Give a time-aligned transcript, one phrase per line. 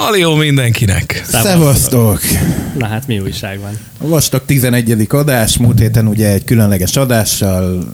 [0.00, 1.22] Halió mindenkinek!
[1.24, 2.20] Szevasztok!
[2.78, 3.78] Na hát mi újság van?
[3.98, 5.06] A Vastag 11.
[5.08, 7.92] adás, múlt héten ugye egy különleges adással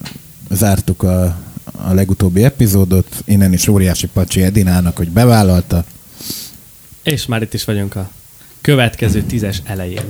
[0.51, 1.25] zártuk a,
[1.77, 5.85] a legutóbbi epizódot, innen is óriási Pacsi Edinának, hogy bevállalta.
[7.03, 8.11] És már itt is vagyunk a
[8.61, 10.05] következő tízes elején.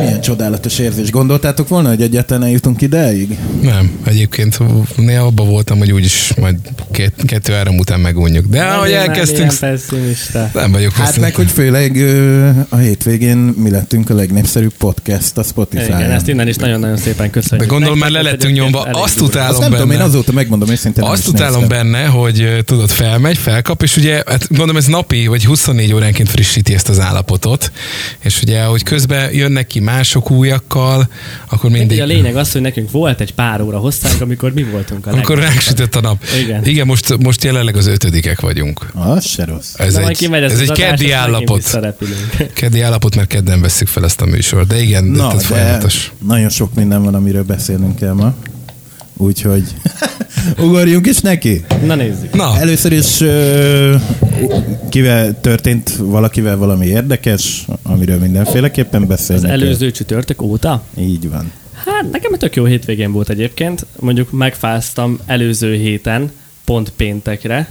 [0.00, 1.10] Milyen csodálatos érzés.
[1.10, 3.38] Gondoltátok volna, hogy egyáltalán eljutunk ideig?
[3.62, 4.58] Nem, egyébként
[4.96, 6.56] néha abban voltam, hogy úgyis majd
[6.90, 8.46] két, kettő-három után megunjuk.
[8.46, 9.60] De ahogy elkezdtünk...
[9.60, 10.50] Nem pessimista.
[10.54, 15.42] Nem vagyok Hát meg, hogy főleg ö, a hétvégén mi lettünk a legnépszerűbb podcast a
[15.42, 15.98] Spotify-on.
[15.98, 17.66] Igen, ezt innen is nagyon-nagyon szépen köszönjük.
[17.68, 19.02] De gondolom már Nektek le lettünk egyébként nyomva.
[19.02, 19.82] Azt utálom Azt nem benne.
[19.82, 21.02] tudom, én azóta megmondom őszintén.
[21.02, 21.78] nem Azt utálom néztem.
[21.90, 26.74] benne, hogy tudod, felmegy, felkap, és ugye, hát gondolom ez napi, vagy 24 óránként frissíti
[26.74, 27.72] ezt az állapotot,
[28.22, 31.08] és ugye, hogy közben jönnek ki mások újakkal,
[31.48, 31.98] akkor mindig...
[31.98, 32.00] Mindig.
[32.00, 35.36] A lényeg az, hogy nekünk volt egy pár óra hosszánk, amikor mi voltunk a Amikor
[35.36, 35.52] legnagyobb.
[35.52, 36.22] ránk sütött a nap.
[36.44, 36.64] Igen.
[36.64, 38.86] Igen most, most jelenleg az ötödikek vagyunk.
[38.94, 39.74] Az se rossz.
[39.78, 41.78] Ez De egy, ez az egy adás, keddi állapot.
[42.52, 44.66] Keddi állapot, mert kedden veszük fel ezt a műsort.
[44.66, 46.12] De igen, Na, ez de folyamatos.
[46.26, 48.34] nagyon sok minden van, amiről beszélnünk kell ma.
[49.16, 49.64] Úgyhogy
[50.64, 51.64] ugorjunk is neki.
[51.84, 52.34] Na nézzük.
[52.34, 53.94] Na, Először is ö,
[54.88, 59.50] kivel történt valakivel valami érdekes, amiről mindenféleképpen Az beszélni kell.
[59.50, 60.82] előző csütörtök óta?
[60.98, 61.52] Így van.
[61.84, 63.86] Hát nekem egy tök jó hétvégén volt egyébként.
[64.00, 66.30] Mondjuk megfáztam előző héten,
[66.64, 67.68] pont péntekre,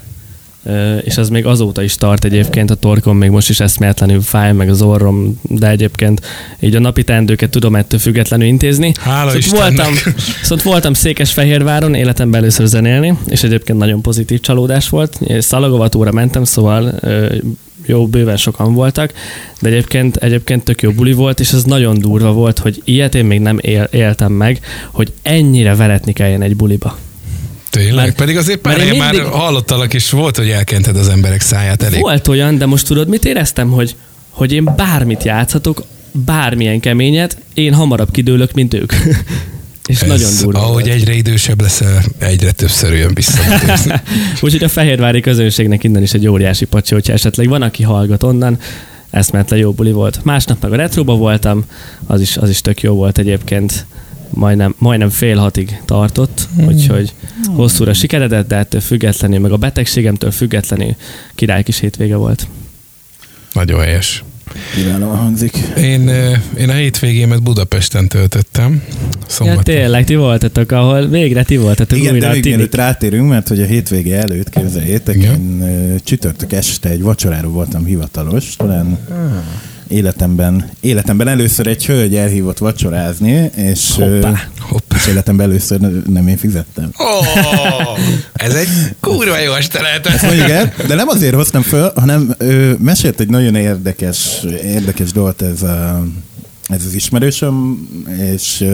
[1.04, 4.70] és az még azóta is tart egyébként, a torkom még most is eszméletlenül fáj, meg
[4.70, 6.22] az orrom, de egyébként
[6.60, 8.92] így a napi teendőket tudom ettől függetlenül intézni.
[9.00, 9.76] Hála szóval Istennek.
[9.76, 9.94] voltam,
[10.42, 15.20] szóval voltam Székesfehérváron, életemben először zenélni, és egyébként nagyon pozitív csalódás volt.
[15.40, 17.00] Szalagovatóra mentem, szóval
[17.86, 19.14] jó, bőven sokan voltak,
[19.62, 23.26] de egyébként, egyébként tök jó buli volt, és ez nagyon durva volt, hogy ilyet én
[23.26, 24.60] még nem él, éltem meg,
[24.92, 26.98] hogy ennyire veretni kelljen egy buliba.
[27.76, 28.06] Tényleg.
[28.06, 31.08] mert- Pedig azért mert pár én helyen már mindig- hallottalak, és volt, hogy elkented az
[31.08, 32.00] emberek száját elég.
[32.00, 33.96] Volt olyan, de most tudod, mit éreztem, hogy,
[34.30, 38.94] hogy én bármit játszhatok, bármilyen keményet, én hamarabb kidőlök, mint ők.
[39.88, 40.96] és Ez, nagyon durva Ahogy volt.
[40.96, 43.40] egyre idősebb leszel, egyre többször jön vissza.
[44.42, 48.60] Úgyhogy a fehérvári közönségnek innen is egy óriási pacsi, hogyha esetleg van, aki hallgat onnan,
[49.10, 50.24] eszmetlen jó buli volt.
[50.24, 51.66] Másnap meg a retroba voltam,
[52.06, 53.86] az is, az is tök jó volt egyébként.
[54.30, 57.14] Majdnem, majdnem fél hatig tartott, úgyhogy
[57.48, 60.96] hosszúra sikeredett, de ettől függetlenül, meg a betegségemtől függetlenül
[61.36, 62.48] király kis hétvége volt.
[63.54, 64.24] Nagyon helyes.
[64.76, 65.58] Kiválóan hangzik.
[65.78, 66.10] Én,
[66.58, 68.82] én a hétvégémet Budapesten töltöttem.
[68.92, 69.64] Ja, Szombaton.
[69.64, 72.46] tényleg, ti voltatok, ahol végre ti voltatok Igen, újra de tinik.
[72.50, 75.34] mielőtt rátérünk, mert hogy a hétvége előtt, képzeljétek, Igen.
[75.34, 78.98] én csütörtök este egy vacsorára voltam hivatalos, talán
[79.88, 84.50] életemben, életemben először egy hölgy elhívott vacsorázni, és, Hoppá.
[84.60, 84.96] Hoppá.
[84.96, 86.90] és életemben először nem én fizettem.
[86.98, 88.00] Oh,
[88.34, 88.70] ez egy
[89.00, 90.22] kurva jó este lehetett.
[90.22, 95.42] Mondjuk el, de nem azért hoztam föl, hanem ő mesélt egy nagyon érdekes, érdekes dolgot
[95.42, 96.06] ez, a,
[96.68, 97.88] ez az ismerősöm,
[98.34, 98.66] és,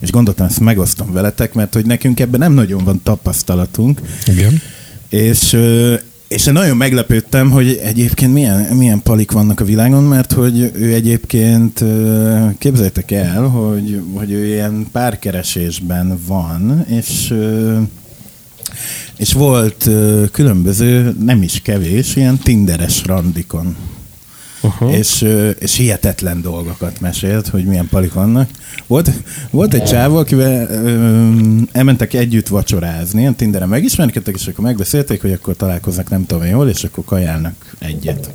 [0.00, 4.60] és gondoltam, ezt megosztom veletek, mert hogy nekünk ebben nem nagyon van tapasztalatunk, Igen.
[5.08, 5.56] és,
[6.32, 10.92] és én nagyon meglepődtem, hogy egyébként milyen, milyen palik vannak a világon, mert hogy ő
[10.92, 11.84] egyébként,
[12.58, 17.34] képzeljétek el, hogy, hogy ő ilyen párkeresésben van, és
[19.16, 19.90] és volt
[20.32, 23.76] különböző, nem is kevés, ilyen tinderes randikon.
[24.62, 24.98] Uh-huh.
[24.98, 25.26] És,
[25.58, 28.48] és hihetetlen dolgokat mesélt, hogy milyen palik vannak.
[28.86, 29.10] Volt,
[29.50, 31.28] volt egy csávó, akivel ö,
[31.72, 36.54] elmentek együtt vacsorázni, ilyen Tinderen megismerkedtek, és akkor megbeszélték, hogy akkor találkoznak nem tudom én
[36.54, 38.30] hol, és akkor kajálnak egyet.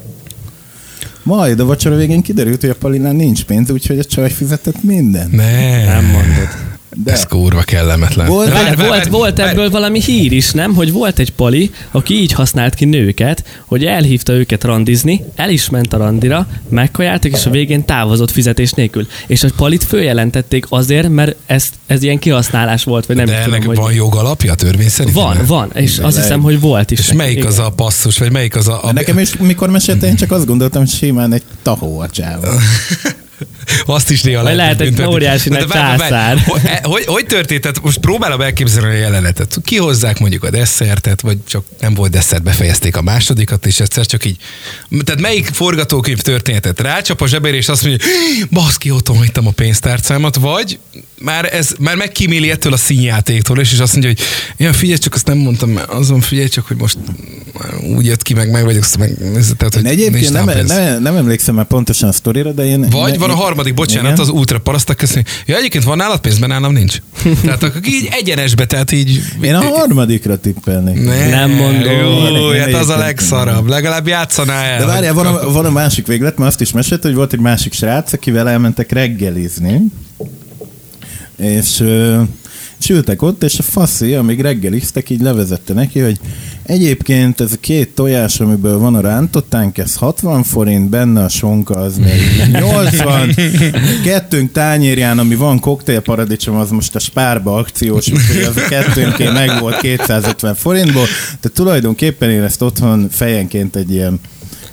[1.24, 5.32] Majd a vacsora végén kiderült, hogy a Palinán nincs pénz, úgyhogy a csaj fizetett mindent.
[5.32, 5.86] Ne.
[5.86, 6.77] Nem mondod.
[7.04, 8.28] De Ez kurva kellemetlen.
[8.28, 9.50] Volt- Várj, Várj, volt, várj, volt várj.
[9.50, 10.74] ebből valami hír is, nem?
[10.74, 15.70] Hogy volt egy pali, aki így használt ki nőket, hogy elhívta őket randizni, el is
[15.70, 19.08] ment a randira, megkajáltak, és a végén távozott fizetés nélkül.
[19.28, 23.54] És a palit följelentették azért, mert ez, ez ilyen kihasználás volt, vagy nem De tudom,
[23.54, 23.76] ennek hogy...
[23.78, 25.16] van jogalapja törvény szerint?
[25.16, 26.16] Van, van, és azt Lehet.
[26.16, 27.00] hiszem, hogy volt is.
[27.00, 27.18] És neki.
[27.18, 28.80] melyik az a passzus, vagy melyik az a...
[28.84, 32.48] a Nekem is, mikor mesélte, én csak azt gondoltam, hogy simán egy tahó a csávó.
[33.86, 35.14] Azt is néha Vagy lehet egy büntetni.
[35.14, 36.38] óriási nagy császár.
[36.46, 37.62] Hogy, e- hogy, történt?
[37.62, 39.58] Tehát most próbálom elképzelni a jelenetet.
[39.64, 44.26] Kihozzák mondjuk a desszertet, vagy csak nem volt desszert, befejezték a másodikat, és egyszer csak
[44.26, 44.38] így...
[45.04, 46.80] Tehát melyik forgatókönyv történetet?
[46.80, 48.08] Rácsap a zsebére, és azt mondja,
[48.52, 50.80] baszki, otthon hagytam a pénztárcámat, vagy
[51.20, 54.20] már, ez, már megkíméli ettől a színjátéktól, és, és azt mondja, hogy
[54.58, 56.98] ja, figyelj, csak azt nem mondtam, mert azon figyelj csak, hogy most
[57.96, 59.18] úgy jött ki, meg meg vagyok, azt meg,
[59.58, 62.90] tehát, hogy Én egyébként nem, nem, nem emlékszem már pontosan a sztorira, de én...
[62.90, 64.20] Vagy én, van a harmadik harmadik, bocsánat, Igen.
[64.22, 65.26] az útra parasztak köszönni.
[65.46, 66.98] Ja, egyébként van nálad pénzben, nálam nincs.
[67.44, 69.22] Tehát akkor így egyenesbe, tehát így...
[69.42, 71.04] Én a harmadikra tippelnék.
[71.04, 71.94] Ne, Nem mondom.
[71.94, 73.68] Jó, hát az a legszarabb.
[73.68, 74.80] Legalább játszanál el.
[74.80, 77.40] De várjál, van a, van a másik véglet, mert azt is mesélt, hogy volt egy
[77.40, 79.82] másik srác, akivel elmentek reggelizni,
[81.38, 82.22] és, ö,
[82.80, 86.20] és ültek ott, és a faszi, amíg reggeliztek, így levezette neki, hogy
[86.64, 91.74] egyébként ez a két tojás, amiből van a rántottánk, ez 60 forint, benne a sonka
[91.74, 93.36] az még 80,
[94.04, 99.60] kettőnk tányérján, ami van koktélparadicsom, az most a spárba akciós, úgyhogy az a kettőnké meg
[99.60, 104.20] volt 250 forintból, tehát tulajdonképpen én ezt otthon fejenként egy ilyen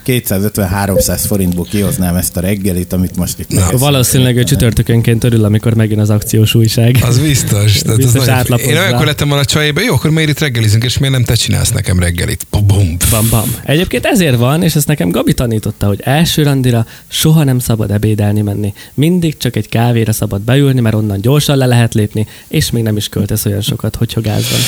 [0.06, 5.74] 250-300 forintból kihoznám ezt a reggelit, amit most itt Na, valószínűleg ő csütörtökönként örül, amikor
[5.74, 6.98] megjön az akciós újság.
[7.02, 7.72] Az biztos.
[7.72, 8.58] Tehát Biztos az nagyon-.
[8.68, 11.34] Én olyankor lettem volna a csajébe, jó, akkor miért itt reggelizünk, és miért nem te
[11.34, 12.46] csinálsz nekem reggelit?
[12.50, 12.96] Bum.
[13.10, 13.54] Bam, bam.
[13.64, 18.40] Egyébként ezért van, és ezt nekem Gabi tanította, hogy első randira soha nem szabad ebédelni
[18.40, 18.72] menni.
[18.94, 22.96] Mindig csak egy kávéra szabad beülni, mert onnan gyorsan le lehet lépni, és még nem
[22.96, 24.58] is költesz olyan sokat, hogy gázban.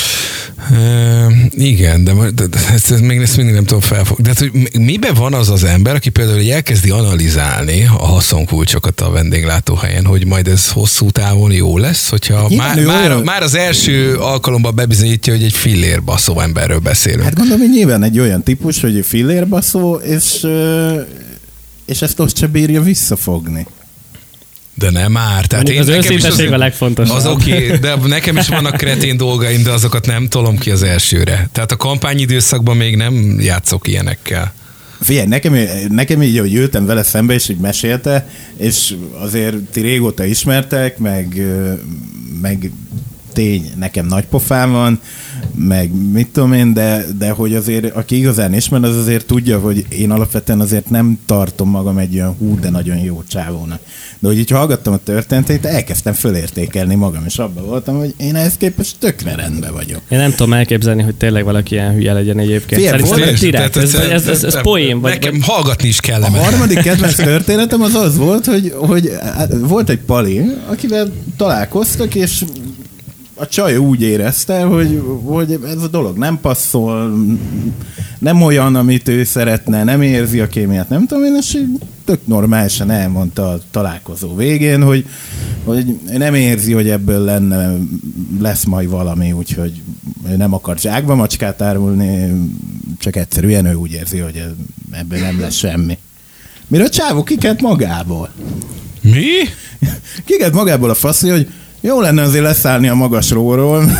[0.71, 4.23] Uh, igen, de, ma- de, de ezt, ezt még ezt mindig nem tudom felfogni.
[4.23, 9.01] De hát, hogy mi- miben van az az ember, aki például elkezdi analizálni a haszonkulcsokat
[9.01, 13.55] a vendéglátóhelyen, hogy majd ez hosszú távon jó lesz, hogyha Nyilván már, már, már az
[13.55, 17.23] első alkalommal bebizonyítja, hogy egy fillér baszó emberről beszélünk.
[17.23, 20.47] Hát gondolom, hogy nyilván egy olyan típus, hogy fillérbaszó, és,
[21.85, 23.67] és ezt ott se bírja visszafogni.
[24.73, 25.45] De nem már.
[25.45, 27.15] Tehát Mondjuk az nekem is őszinteség a legfontosabb.
[27.15, 30.83] Az oké, okay, de nekem is vannak kretén dolgaim, de azokat nem tolom ki az
[30.83, 31.49] elsőre.
[31.51, 34.53] Tehát a kampányidőszakban még nem játszok ilyenekkel.
[34.99, 35.55] Figyelj, nekem,
[35.89, 41.41] nekem így, hogy ültem vele szembe, és így mesélte, és azért ti régóta ismertek, meg,
[42.41, 42.71] meg
[43.33, 44.99] tény, nekem nagy pofám van,
[45.57, 49.85] meg mit tudom én, de, de hogy azért, aki igazán ismer, az azért tudja, hogy
[49.89, 53.79] én alapvetően azért nem tartom magam egy olyan hú, de nagyon jó csávónak.
[54.19, 58.53] De hogy így hallgattam a történetét, elkezdtem fölértékelni magam, és abban voltam, hogy én ehhez
[58.57, 60.01] képest tökre rendben vagyok.
[60.09, 62.81] Én nem tudom elképzelni, hogy tényleg valaki ilyen hülye legyen egyébként.
[62.81, 65.97] Figyelj, Szerintem ez direkt, ez, ez, ez, ez nem- poén, vagy, Nekem vagy hallgatni is
[65.97, 66.37] A kellene.
[66.39, 72.43] harmadik kedvenc történetem az az volt, hogy, hogy hát volt egy pali, akivel találkoztak, és
[73.37, 77.13] a csaj úgy érezte, hogy, hogy ez a dolog nem passzol,
[78.19, 81.63] nem olyan, amit ő szeretne, nem érzi a kémiát, nem tudom én, és
[82.05, 85.05] tök normálisan elmondta a találkozó végén, hogy,
[85.63, 87.77] hogy nem érzi, hogy ebből lenne,
[88.39, 89.81] lesz majd valami, úgyhogy
[90.37, 92.31] nem akar zsákba macskát árulni,
[92.99, 94.43] csak egyszerűen ő úgy érzi, hogy
[94.91, 95.97] ebből nem lesz semmi.
[96.67, 98.29] Mire a csávó kikelt magából.
[99.01, 99.27] Mi?
[100.25, 101.47] Kikelt magából a faszi, hogy
[101.81, 103.83] jó lenne azért leszállni a magasról.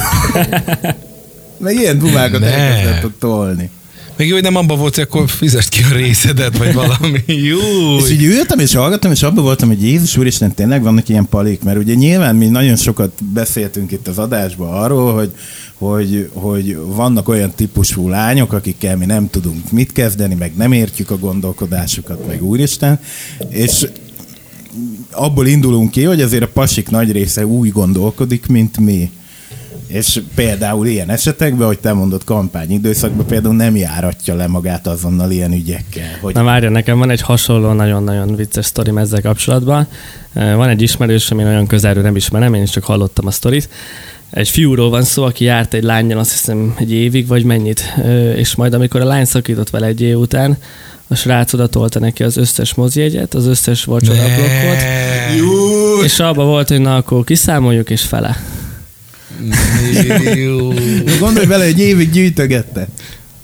[1.59, 2.45] Meg ilyen dumákat Ne.
[2.47, 3.69] elkezdett tolni.
[4.17, 7.23] Még jó, hogy nem abban volt, hogy akkor fizest ki a részedet, vagy valami.
[7.49, 7.97] Jó.
[7.97, 11.63] És így ültem és hallgattam, és abban voltam, hogy Jézus úristen, tényleg vannak ilyen palik,
[11.63, 15.31] mert ugye nyilván mi nagyon sokat beszéltünk itt az adásban arról, hogy,
[15.73, 21.11] hogy, hogy vannak olyan típusú lányok, akikkel mi nem tudunk mit kezdeni, meg nem értjük
[21.11, 22.99] a gondolkodásukat, meg úristen,
[23.49, 23.87] és
[25.17, 29.11] abból indulunk ki, hogy azért a pasik nagy része úgy gondolkodik, mint mi.
[29.87, 35.53] És például ilyen esetekben, hogy te mondod kampányidőszakban például nem járatja le magát azonnal ilyen
[35.53, 36.17] ügyekkel.
[36.21, 39.87] Hogy Na várja, nekem van egy hasonló, nagyon-nagyon vicces sztorim ezzel kapcsolatban.
[40.33, 43.69] Van egy ismerősöm, én olyan közelről nem ismerem, én is csak hallottam a sztorit.
[44.29, 47.93] Egy fiúról van szó, aki járt egy lányjal, azt hiszem egy évig, vagy mennyit.
[48.35, 50.57] És majd amikor a lány szakított vele egy év után,
[51.07, 54.81] a srác oda tolta neki az összes mozjegyet, az összes vacsora blokkot,
[55.37, 56.03] Jó.
[56.03, 58.43] és abba volt, hogy na akkor kiszámoljuk, és fele.
[60.35, 60.73] Jó.
[61.19, 62.87] Gondolj bele, hogy évig gyűjtögette.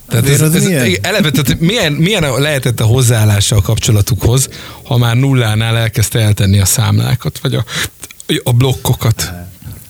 [0.07, 0.97] Tehát ez, az ez, milyen?
[1.01, 4.49] eleve, tehát milyen, milyen lehetett a hozzáállása a kapcsolatukhoz,
[4.83, 7.65] ha már nullánál elkezdte eltenni a számlákat, vagy a,
[8.43, 9.31] a blokkokat?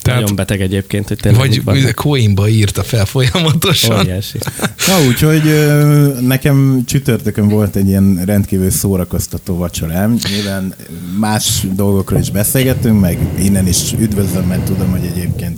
[0.03, 1.91] Tehát, Nagyon beteg egyébként, hogy tényleg vagy van.
[1.95, 3.99] coinba írta fel folyamatosan.
[3.99, 4.37] Óriási.
[4.87, 5.41] Na úgyhogy
[6.21, 10.17] nekem csütörtökön volt egy ilyen rendkívül szórakoztató vacsorám.
[10.35, 10.73] Nyilván
[11.19, 15.57] más dolgokról is beszélgettünk, meg innen is üdvözlöm, mert tudom, hogy egyébként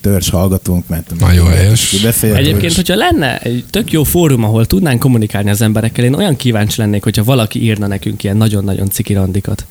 [0.00, 1.92] törzs hallgatunk, mert Nagyon helyes.
[2.22, 6.80] Egyébként, hogyha lenne egy tök jó fórum, ahol tudnánk kommunikálni az emberekkel, én olyan kíváncsi
[6.80, 9.66] lennék, hogyha valaki írna nekünk ilyen nagyon-nagyon ciki randikat.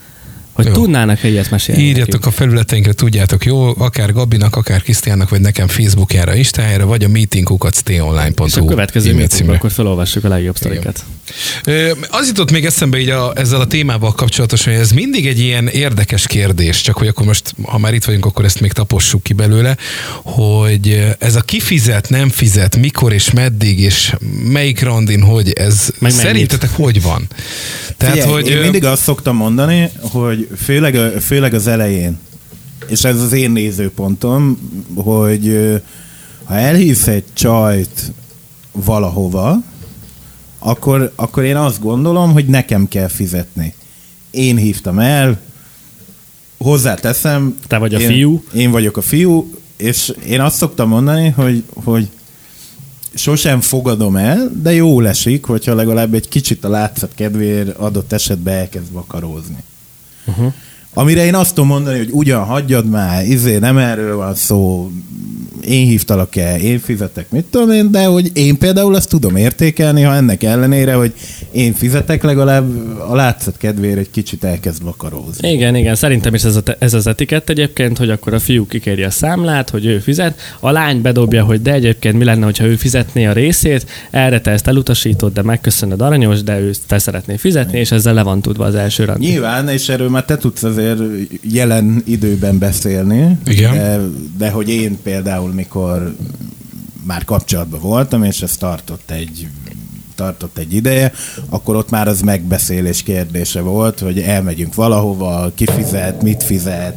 [0.51, 0.71] Hogy Jó.
[0.71, 2.25] tudnának-e ilyet mesélni Írjatok nekünk.
[2.25, 3.73] a felületeinkre, tudjátok, jó?
[3.77, 7.83] Akár Gabinak, akár Krisztiánnak, vagy nekem Facebookjára, Instájára, vagy a meetingukat
[8.45, 11.03] És a következő meetingben akkor felolvassuk a legjobb sztorikat.
[12.09, 15.67] Az jutott még eszembe így a, ezzel a témával kapcsolatosan, hogy ez mindig egy ilyen
[15.67, 19.33] érdekes kérdés, csak hogy akkor most, ha már itt vagyunk, akkor ezt még tapossuk ki
[19.33, 19.77] belőle,
[20.23, 24.13] hogy ez a kifizet, nem fizet, mikor és meddig, és
[24.51, 26.17] melyik randin, hogy ez Meg mennyit.
[26.17, 27.27] szerintetek hogy van?
[27.97, 32.19] Tehát, Figyelj, hogy én mindig azt szoktam mondani, hogy főleg, főleg az elején,
[32.87, 34.57] és ez az én nézőpontom,
[34.95, 35.71] hogy
[36.43, 38.11] ha elhívsz egy csajt
[38.71, 39.57] valahova,
[40.63, 43.73] akkor, akkor én azt gondolom, hogy nekem kell fizetni.
[44.31, 45.39] Én hívtam el,
[46.57, 47.57] hozzáteszem.
[47.67, 48.43] Te vagy a én, fiú.
[48.53, 52.09] Én vagyok a fiú, és én azt szoktam mondani, hogy, hogy
[53.13, 58.53] sosem fogadom el, de jó esik, hogyha legalább egy kicsit a látszat kedvéért adott esetben
[58.53, 59.63] elkezd vakarózni.
[60.25, 60.53] Uh-huh.
[60.93, 64.91] Amire én azt tudom mondani, hogy ugyan hagyjad már, izé, nem erről van szó,
[65.65, 70.01] én hívtalak el, én fizetek, mit tudom én, de hogy én például azt tudom értékelni,
[70.01, 71.13] ha ennek ellenére, hogy
[71.51, 75.51] én fizetek, legalább a látszat kedvéért egy kicsit elkezd vakarózni.
[75.51, 79.03] Igen, igen, szerintem is ez, a, ez az etikett egyébként, hogy akkor a fiú kikéri
[79.03, 82.75] a számlát, hogy ő fizet, a lány bedobja, hogy de egyébként mi lenne, hogyha ő
[82.75, 87.79] fizetné a részét, erre te ezt elutasítod, de megköszönöd aranyos, de ő te szeretné fizetni,
[87.79, 89.27] és ezzel le van tudva az első randi.
[89.27, 93.37] Nyilván, és erről már te tudsz azért jelen időben beszélni.
[93.45, 93.73] Igen.
[93.73, 93.99] De,
[94.37, 96.15] de hogy én például, mikor
[97.03, 99.47] már kapcsolatban voltam, és ez tartott egy
[100.15, 101.11] tartott egy ideje,
[101.49, 106.95] akkor ott már az megbeszélés kérdése volt, hogy elmegyünk valahova, ki fizet, mit fizet,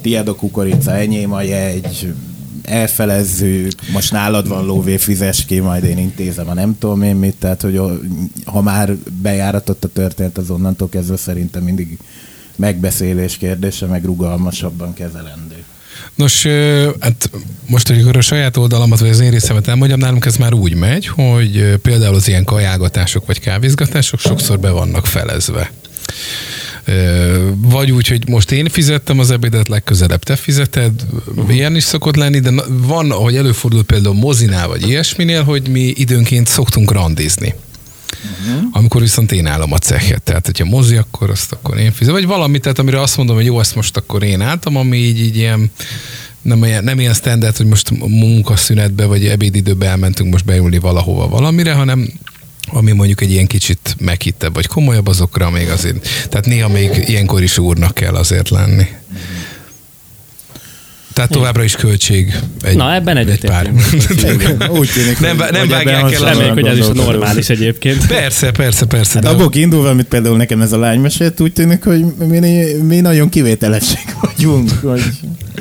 [0.00, 2.14] tiéd a kukorica, enyém a jegy,
[2.62, 7.36] elfelezzük, most nálad van lóvé, fizes ki, majd én intézem a nem tudom én mit,
[7.38, 7.80] tehát hogy
[8.44, 11.98] ha már bejáratott a történet, az onnantól kezdve szerintem mindig
[12.56, 15.64] megbeszélés kérdése, meg rugalmasabban kezelendő.
[16.14, 16.46] Nos,
[17.00, 17.30] hát
[17.66, 21.06] most, hogy a saját oldalamat, vagy az én részemet elmondjam, nálunk ez már úgy megy,
[21.06, 25.70] hogy például az ilyen kajálgatások, vagy kávézgatások sokszor be vannak felezve.
[27.54, 30.92] Vagy úgy, hogy most én fizettem az ebédet, legközelebb te fizeted,
[31.26, 31.54] uh-huh.
[31.54, 36.46] ilyen is szokott lenni, de van, ahogy előfordul például mozinál, vagy ilyesminél, hogy mi időnként
[36.46, 37.54] szoktunk randizni.
[38.22, 38.62] Uh-huh.
[38.72, 40.22] Amikor viszont én állom a cechet.
[40.22, 42.14] Tehát, hogyha mozi, akkor azt akkor én fizetem.
[42.14, 45.20] Vagy valami, tehát amire azt mondom, hogy jó, ezt most akkor én álltam, ami így,
[45.20, 45.70] így ilyen
[46.42, 51.72] nem ilyen, nem ilyen standard, hogy most munkaszünetbe vagy ebédidőbe elmentünk most beülni valahova valamire,
[51.72, 52.12] hanem
[52.66, 56.08] ami mondjuk egy ilyen kicsit meghittebb vagy komolyabb azokra még azért.
[56.28, 58.86] Tehát néha még ilyenkor is úrnak kell azért lenni.
[61.12, 63.66] Tehát továbbra is költség egy, Na, ebben egy pár.
[63.92, 64.72] egyetértünk.
[64.72, 68.06] Úgy tűnik, Nem, hogy- nem hogy vágják el Reméljük, hogy ez is normális egyébként.
[68.06, 69.20] Persze, persze, persze.
[69.22, 72.38] Hát abból kiindulva, amit például nekem ez a lány mesélt, úgy tűnik, hogy mi,
[72.82, 75.02] mi nagyon kivételesek vagyunk, hogy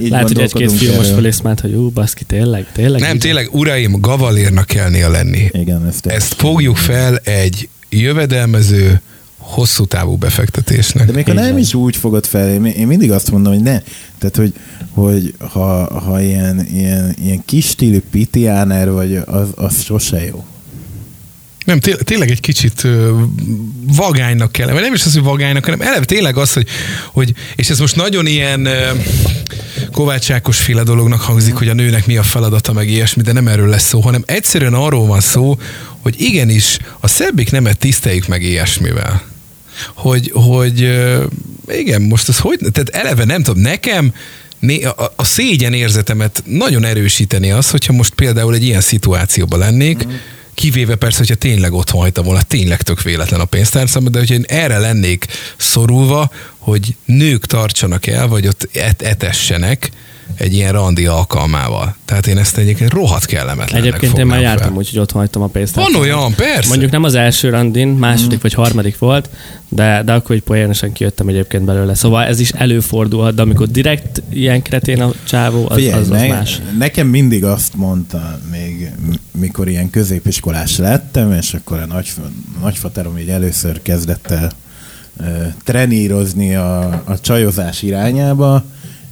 [0.01, 1.15] így Lehet, hogy egy-két gondolkodunk fiú most erről.
[1.15, 3.01] fölészmált, hogy ú, baszki, tényleg, tényleg.
[3.01, 3.19] Nem, így?
[3.21, 5.49] tényleg, uraim, gavalérnak kellnie lenni.
[5.51, 9.01] Igen, ezt, Ezt fogjuk fel egy jövedelmező,
[9.51, 11.05] hosszú távú befektetésnek.
[11.05, 13.81] De még ha nem is úgy fogod fel, én, mindig azt mondom, hogy ne.
[14.17, 14.53] Tehát, hogy,
[14.89, 20.45] hogy ha, ha ilyen, ilyen, ilyen kis stílű pitiáner vagy, az, az sose jó.
[21.65, 23.21] Nem, té- tényleg egy kicsit ö,
[23.95, 26.67] vagánynak kell, vagy nem is az, hogy vagánynak, hanem eleve tényleg az, hogy,
[27.11, 28.91] hogy és ez most nagyon ilyen ö,
[29.91, 33.47] Kovács Ákos féle dolognak hangzik, hogy a nőnek mi a feladata, meg ilyesmi, de nem
[33.47, 35.57] erről lesz szó, hanem egyszerűen arról van szó,
[35.99, 39.30] hogy igenis a szebbik nemet tiszteljük meg ilyesmivel.
[39.93, 40.79] Hogy, hogy
[41.69, 44.13] igen, most az hogy, tehát eleve nem tudom, nekem
[44.97, 50.11] a, a szégyen érzetemet nagyon erősíteni az, hogyha most például egy ilyen szituációban lennék, mm.
[50.53, 54.45] kivéve persze, hogyha tényleg otthon hagytam volna, tényleg tök véletlen a pénztárcám, de hogyha én
[54.47, 55.25] erre lennék
[55.57, 59.91] szorulva, hogy nők tartsanak el, vagy ott et- etessenek
[60.37, 61.95] egy ilyen randi alkalmával.
[62.05, 64.77] Tehát én ezt egyébként rohadt kellemetlennek Egyébként én már jártam fel.
[64.77, 65.75] úgy, hogy ott hagytam a pénzt.
[65.75, 66.69] Van olyan, persze.
[66.69, 69.29] Mondjuk nem az első randin, második vagy harmadik volt,
[69.69, 71.93] de, de akkor egy poénosan kijöttem egyébként belőle.
[71.93, 76.19] Szóval ez is előfordulhat, de amikor direkt ilyen kretén a csávó, az, Figyelj, az, az
[76.19, 76.61] ne, más.
[76.77, 78.91] nekem mindig azt mondta, még
[79.39, 82.11] mikor ilyen középiskolás lettem, és akkor a nagy,
[82.61, 84.51] nagyfaterom így először kezdett el
[85.63, 88.63] trenírozni a, a csajozás irányába,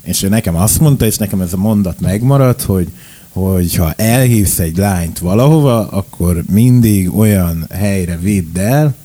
[0.09, 2.87] és ő nekem azt mondta, és nekem ez a mondat megmaradt, hogy
[3.29, 8.95] hogy ha elhívsz egy lányt valahova, akkor mindig olyan helyre vidd el,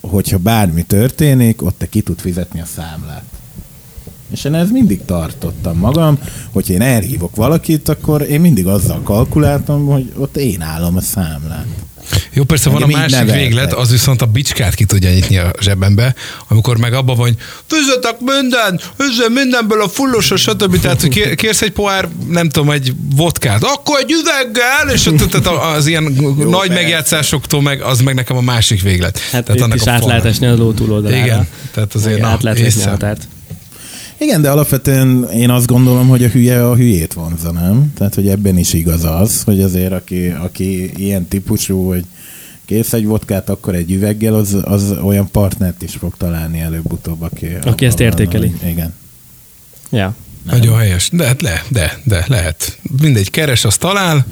[0.00, 3.24] hogyha bármi történik, ott te ki tud fizetni a számlát.
[4.30, 6.18] És én ez mindig tartottam magam,
[6.52, 11.66] hogy én elhívok valakit, akkor én mindig azzal kalkuláltam, hogy ott én állom a számlát.
[12.32, 13.36] Jó, persze van a másik neveltek.
[13.42, 16.14] véglet, az viszont a bicskát ki tudja nyitni a zsebembe,
[16.48, 17.36] amikor meg abban van,
[17.66, 20.80] fizetek minden, fizetek mindenből a fullos, stb.
[20.80, 25.30] Tehát, hogy kér- kérsz egy pohár, nem tudom, egy vodkát, akkor egy üveggel, és ott-
[25.30, 26.72] tehát az ilyen nagy persze.
[26.82, 29.18] megjátszásoktól meg, az meg nekem a másik véglet.
[29.18, 31.24] Hát tehát itt is a át lehet esni a ló túloldalára.
[31.24, 33.28] Igen, tehát azért Igen, na, át lehet határt.
[34.20, 37.92] Igen, de alapvetően én azt gondolom, hogy a hülye a hülyét vonza, nem?
[37.96, 42.04] Tehát, hogy ebben is igaz az, hogy azért aki, aki ilyen típusú, hogy
[42.64, 47.46] kész egy vodkát, akkor egy üveggel, az, az olyan partnert is fog találni előbb-utóbb, aki...
[47.46, 48.48] abban ezt van, értékeli.
[48.60, 48.94] hogy- Igen.
[49.90, 50.14] Ja.
[50.50, 51.08] Nagyon helyes.
[51.12, 52.78] De, hát le, de, de, lehet.
[53.02, 54.26] Mindegy, keres, azt talál,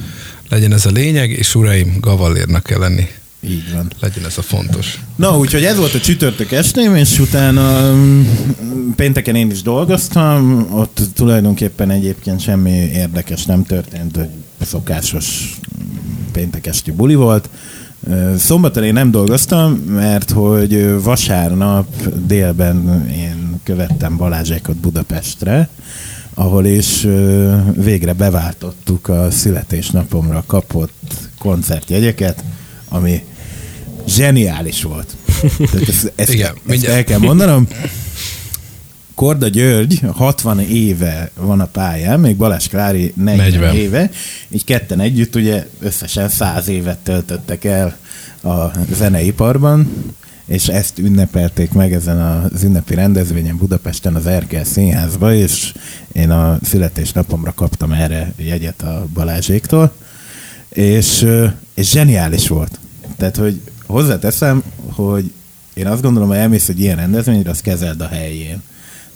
[0.48, 3.06] legyen ez a lényeg, és uraim, gavallérnak kell lenni.
[3.40, 3.92] Így van.
[4.00, 5.00] Legyen ez a fontos.
[5.16, 8.22] Na, úgyhogy ez volt a csütörtök estém, és utána mm,
[8.96, 14.28] pénteken én is dolgoztam, ott tulajdonképpen egyébként semmi érdekes nem történt, hogy
[14.66, 17.48] szokásos mm, péntek esti buli volt.
[18.36, 25.68] Szombaton én nem dolgoztam, mert hogy vasárnap délben én követtem Balázsékot Budapestre,
[26.34, 27.06] ahol is
[27.74, 32.44] végre beváltottuk a születésnapomra kapott koncertjegyeket,
[32.88, 33.24] ami
[34.08, 35.16] zseniális volt.
[35.70, 36.96] Tehát ezt, ezt, Igen, ezt mindjárt.
[36.96, 37.68] el kell mondanom.
[39.14, 43.60] Korda György 60 éve van a pályán, még Balázs Klári 40, 40.
[43.60, 43.74] 40.
[43.76, 44.10] éve,
[44.48, 47.98] így ketten együtt ugye összesen 100 évet töltöttek el
[48.42, 49.88] a zeneiparban,
[50.46, 55.72] és ezt ünnepelték meg ezen az ünnepi rendezvényen Budapesten az Erkel Színházba, és
[56.12, 59.92] én a születésnapomra kaptam erre jegyet a Balázséktól,
[60.68, 61.26] és,
[61.78, 62.78] és zseniális volt.
[63.16, 65.32] Tehát, hogy hozzáteszem, hogy
[65.74, 68.62] én azt gondolom, hogy elmész egy ilyen rendezvényre, azt kezeld a helyén.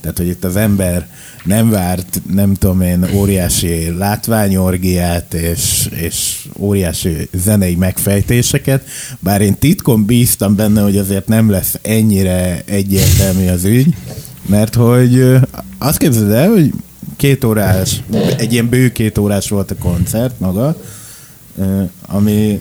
[0.01, 1.09] Tehát, hogy itt az ember
[1.45, 8.85] nem várt, nem tudom én, óriási látványorgiát és, és óriási zenei megfejtéseket,
[9.19, 13.95] bár én titkon bíztam benne, hogy azért nem lesz ennyire egyértelmű az ügy,
[14.47, 15.39] mert hogy
[15.79, 16.73] azt képzeld el, hogy
[17.17, 18.03] két órás,
[18.37, 20.77] egy ilyen bő két órás volt a koncert maga,
[22.07, 22.61] ami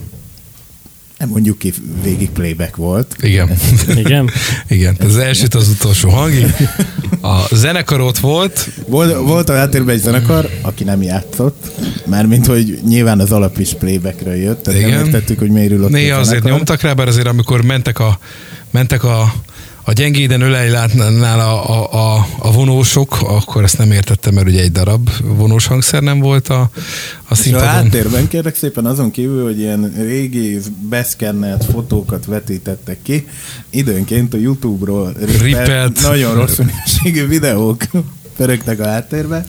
[1.21, 3.15] nem mondjuk ki, végig playback volt.
[3.21, 3.49] Igen.
[3.95, 4.29] Igen?
[4.67, 6.55] Igen, az elsőt az utolsó hangig.
[7.21, 11.71] A zenekar ott volt, Volt, volt a háttérben egy zenekar, aki nem játszott,
[12.05, 14.91] mármint, hogy nyilván az alap is playbackről jött, tehát Igen.
[14.91, 16.51] nem értettük, hogy miért ül ott néha azért zenekar.
[16.51, 18.19] nyomtak rá, bár azért amikor mentek a,
[18.71, 19.33] mentek a,
[19.83, 24.71] a gyengéden ölejlátnál a, a, a, a vonósok, akkor ezt nem értettem, mert ugye egy
[24.71, 26.81] darab vonós hangszer nem volt a, a És
[27.29, 27.67] a színpadon.
[27.67, 30.59] háttérben kérlek szépen azon kívül, hogy ilyen régi
[30.89, 33.27] beszkennelt fotókat vetítettek ki,
[33.69, 36.01] időnként a YouTube-ról rippelt, Rippelt.
[36.01, 37.83] nagyon rossz minőségű videók
[38.37, 39.45] pörögtek a háttérbe,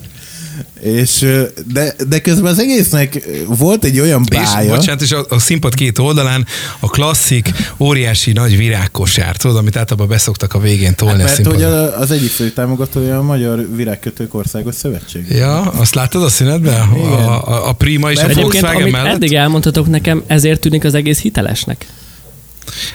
[0.81, 1.27] és
[1.73, 5.75] de, de közben az egésznek volt egy olyan És, bája, bocsánat, és a, a színpad
[5.75, 6.47] két oldalán
[6.81, 11.47] a klasszik, óriási nagy virágkosár, tudod, amit általában beszoktak a végén tolni a Hát mert
[11.47, 11.89] hogy színpadon.
[11.89, 15.27] a- az egyik fő támogatója a Magyar Virágkötők Országos Szövetség.
[15.31, 16.81] Ja, azt láttad a színedben?
[16.81, 19.15] A, a, a Prima és a Mert Egyébként, Volkswagen mellett?
[19.15, 21.87] eddig elmondhatok nekem, ezért tűnik az egész hitelesnek.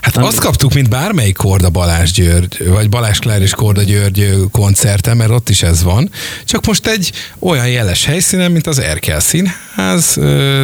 [0.01, 5.17] Hát azt kaptuk, mint bármelyik Korda Balázs György, vagy Balázs Klár és Korda György koncerten,
[5.17, 6.11] mert ott is ez van.
[6.45, 10.13] Csak most egy olyan jeles helyszínen, mint az Erkel Színház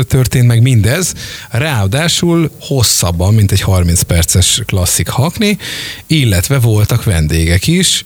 [0.07, 1.13] történt meg mindez.
[1.49, 5.57] Ráadásul hosszabban, mint egy 30 perces klasszik hakni,
[6.07, 8.03] illetve voltak vendégek is,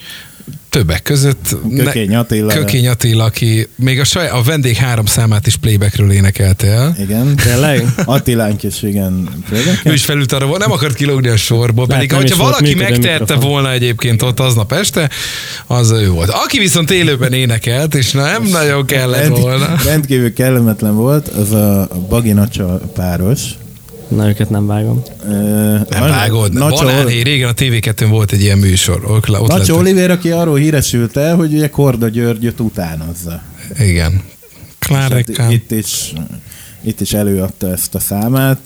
[0.69, 2.53] többek között Kökény Attila.
[2.53, 6.95] Kökény Attila, aki még a, saj, a vendég három számát is playbackről énekelte el.
[6.99, 7.35] Igen.
[7.35, 7.85] Tényleg?
[8.05, 9.29] Attilánk is igen.
[9.83, 13.71] Ő is felült arra, nem akart kilógni a sorból, pedig hogyha volt valaki megtehette volna
[13.71, 15.09] egyébként ott aznap este,
[15.67, 16.29] az ő volt.
[16.29, 19.75] Aki viszont élőben énekelt, és nem nagyon kellett volna.
[19.85, 23.41] rendkívül kellemetlen volt, az a Baginacsa páros.
[24.07, 25.01] Na, őket nem vágom.
[25.89, 26.53] Nem vágod.
[26.53, 29.05] Nacsa, Banánhéj, régen a TV2-n volt egy ilyen műsor.
[29.05, 29.75] Ott, ott lettek.
[29.75, 33.41] Oliver, aki arról híresült el, hogy ugye Korda Györgyöt utánozza.
[33.79, 34.21] Igen.
[34.79, 35.45] És Klárekám.
[35.45, 36.13] hát itt is,
[36.81, 38.59] itt is előadta ezt a számát.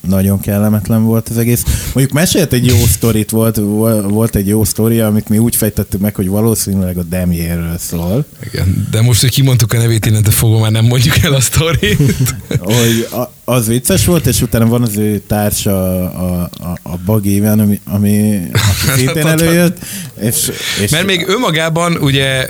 [0.00, 1.62] Nagyon kellemetlen volt az egész.
[1.84, 3.56] Mondjuk mesélt egy jó sztorit, volt,
[4.02, 8.24] volt egy jó sztoria, amit mi úgy fejtettük meg, hogy valószínűleg a Demierről szól.
[8.44, 8.88] Igen.
[8.90, 12.34] De most, hogy kimondtuk a nevét, innentől fogom, már nem mondjuk el a sztorit.
[12.58, 17.60] hogy a, az vicces volt, és utána van az ő társa a, a, a Bagéven,
[17.60, 18.40] ami, ami
[18.96, 19.78] szintén előjött,
[20.20, 20.50] és,
[20.82, 22.46] és Mert még önmagában ugye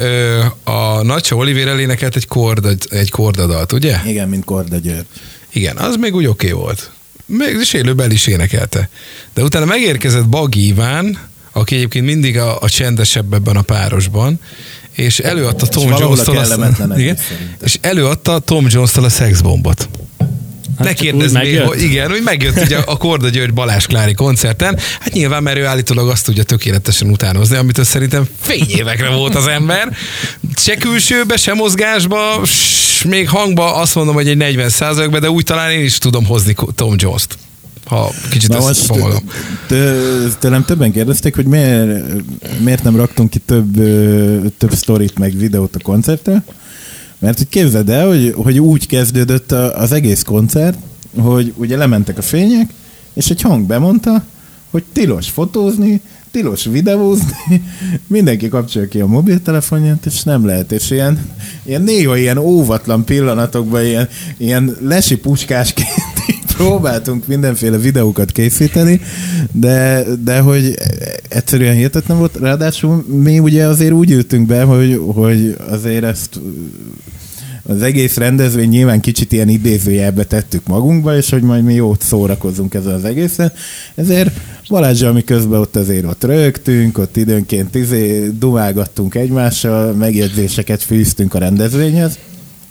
[0.64, 3.96] a Nacsa Oliver elénekelt egy, korda, egy kordadalt, ugye?
[4.06, 5.06] Igen, mint Korda György.
[5.52, 6.90] Igen, az még úgy oké okay volt.
[7.28, 8.88] Még és élőben is énekelte.
[9.34, 11.18] De utána megérkezett Bag Iván,
[11.52, 14.40] aki egyébként mindig a, a csendesebb ebben a párosban,
[14.92, 17.18] és előadta Tom a Jones-tól kellemetlenek igen,
[17.62, 19.88] és előadta Tom Jones-tól a szexbombot.
[20.78, 21.66] Hát ne kérdezz még, megjött?
[21.66, 24.78] hogy igen, hogy megjött ugye a Korda György Balázs Klári koncerten.
[25.00, 29.96] Hát nyilván, mert ő állítólag azt tudja tökéletesen utánozni, amitől szerintem fényévekre volt az ember.
[30.56, 32.40] Se külsőbe, se mozgásba,
[32.98, 36.24] s még hangba azt mondom, hogy egy 40 be de úgy talán én is tudom
[36.26, 37.38] hozni Tom Jones-t.
[37.84, 38.92] Ha kicsit Na most
[40.38, 42.04] tőlem többen kérdezték, hogy miért,
[42.60, 43.74] miért nem raktunk ki több,
[44.58, 46.42] több sztorit meg videót a koncertre.
[47.18, 50.78] Mert hogy képzeld el, hogy, hogy úgy kezdődött az egész koncert,
[51.18, 52.70] hogy ugye lementek a fények,
[53.14, 54.24] és egy hang bemondta,
[54.70, 57.62] hogy tilos fotózni, tilos videózni,
[58.06, 61.26] mindenki kapcsolja ki a mobiltelefonját, és nem lehet, és ilyen,
[61.62, 66.16] ilyen néha ilyen óvatlan pillanatokban ilyen, ilyen lesi puskásként
[66.56, 69.00] próbáltunk mindenféle videókat készíteni,
[69.52, 70.74] de, de hogy
[71.28, 76.40] egyszerűen hihetetlen volt, ráadásul mi ugye azért úgy ültünk be, hogy, hogy azért ezt
[77.68, 82.74] az egész rendezvény nyilván kicsit ilyen idézőjelbe tettük magunkba, és hogy majd mi jót szórakozunk
[82.74, 83.52] ezzel az egészen.
[83.94, 91.34] Ezért Balázsa, ami közben ott azért ott rögtünk, ott időnként izé, dumálgattunk egymással, megjegyzéseket fűztünk
[91.34, 92.18] a rendezvényhez,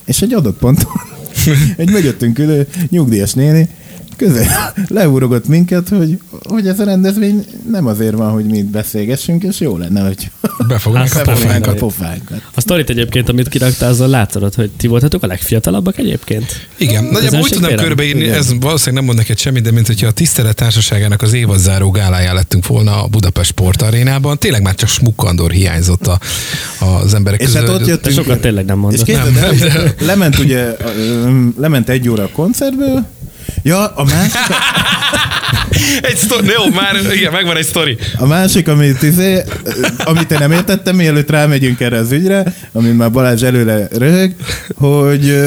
[0.05, 0.91] és egy adott ponton
[1.77, 3.69] egy mögöttünk ülő nyugdíjas néni
[4.17, 9.43] közel leúrogott minket, hogy, hogy ez a rendezvény nem azért van, hogy mi itt beszélgessünk,
[9.43, 10.32] és jó lenne, hogy
[10.67, 11.77] Befognánk a Hát, befognánk a pofánkat.
[11.80, 12.41] pofánkat.
[12.56, 16.67] A sztorit egyébként, amit kiraktál, azzal látszod, hogy ti voltatok a legfiatalabbak egyébként?
[16.77, 17.75] Igen, nagyjából úgy tényleg?
[17.75, 18.36] körbeírni, Igen.
[18.36, 22.36] ez valószínűleg nem mond neked semmit, de mint hogyha a Tisztelet Társaságának az évadzáró gáláján
[22.36, 26.19] lettünk volna a Budapest Sportarénában, tényleg már csak smukkandor hiányzott a,
[26.80, 27.62] az emberek És közül.
[27.62, 28.15] hát ott De jöttünk.
[28.15, 29.03] sokat tényleg nem És mondott.
[29.06, 30.75] képzeld el, hogy lement ugye,
[31.58, 33.06] lement egy óra a koncertből,
[33.63, 34.55] Ja, a másik,
[36.01, 37.97] Egy sztori, jó, már igen, megvan egy sztori.
[38.17, 39.43] a másik amit, izé,
[39.97, 44.36] amit én nem értettem, mielőtt rámegyünk erre az ügyre, amit már Balázs előle röhög,
[44.75, 45.38] hogy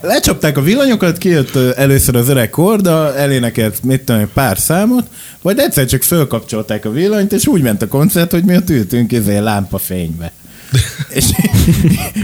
[0.00, 5.06] lecsapták a villanyokat, kijött először az öreg korda, elénekelt mit tudom, pár számot,
[5.42, 9.12] majd egyszer csak fölkapcsolták a villanyt, és úgy ment a koncert, hogy mi ott ültünk
[9.12, 10.32] izé, lámpafénybe.
[11.08, 11.24] És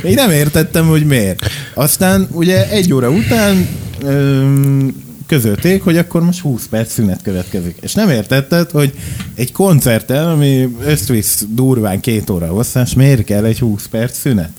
[0.05, 1.51] én nem értettem, hogy miért.
[1.75, 3.69] Aztán ugye egy óra után
[4.05, 4.95] öm,
[5.27, 7.77] közölték, hogy akkor most 20 perc szünet következik.
[7.81, 8.93] És nem értetted, hogy
[9.35, 14.51] egy koncerten, ami összvisz durván két óra hosszás, miért kell egy 20 perc szünet?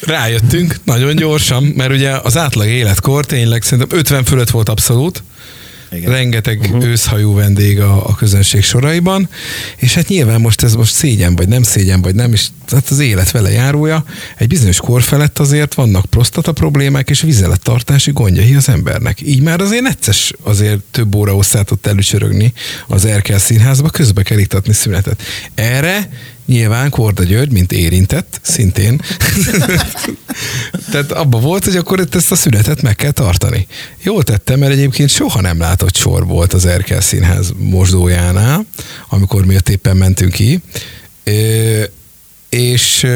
[0.00, 5.22] Rájöttünk nagyon gyorsan, mert ugye az átlag életkor tényleg szerintem 50 fölött volt abszolút,
[5.92, 6.10] Igen.
[6.10, 6.84] rengeteg uh-huh.
[6.84, 9.28] őszhajú vendég a, a közönség soraiban,
[9.76, 12.98] és hát nyilván most ez most szégyen, vagy nem szégyen, vagy nem, és hát az
[12.98, 14.04] élet vele járója.
[14.36, 19.20] Egy bizonyos kor felett azért vannak prostata problémák és vizelettartási gondjai az embernek.
[19.20, 22.52] Így már azért necces azért több óra hosszát ott előcsörögni
[22.86, 25.22] az Erkel színházba, közbe kell iktatni szünetet.
[25.54, 26.08] Erre
[26.46, 29.00] Nyilván Korda György, mint érintett, szintén.
[30.90, 33.66] Tehát abba volt, hogy akkor itt ezt a szünetet meg kell tartani.
[34.02, 38.64] Jól tettem, mert egyébként soha nem látott sor volt az Erkel Színház mosdójánál,
[39.08, 40.62] amikor mi ott éppen mentünk ki.
[41.24, 41.82] Ö,
[42.48, 43.06] és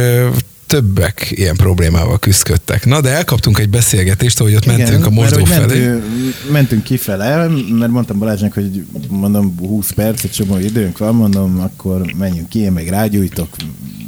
[0.74, 2.86] többek ilyen problémával küzdöttek.
[2.86, 5.86] Na, de elkaptunk egy beszélgetést, ahogy ott mentünk a mosdó mert, hogy felé.
[5.86, 6.04] Mentünk,
[6.50, 12.12] mentünk kifele, mert mondtam Balázsnak, hogy mondom 20 perc, egy csomó időnk van, mondom, akkor
[12.18, 13.48] menjünk ki, én meg rágyújtok,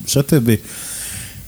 [0.06, 0.58] stb.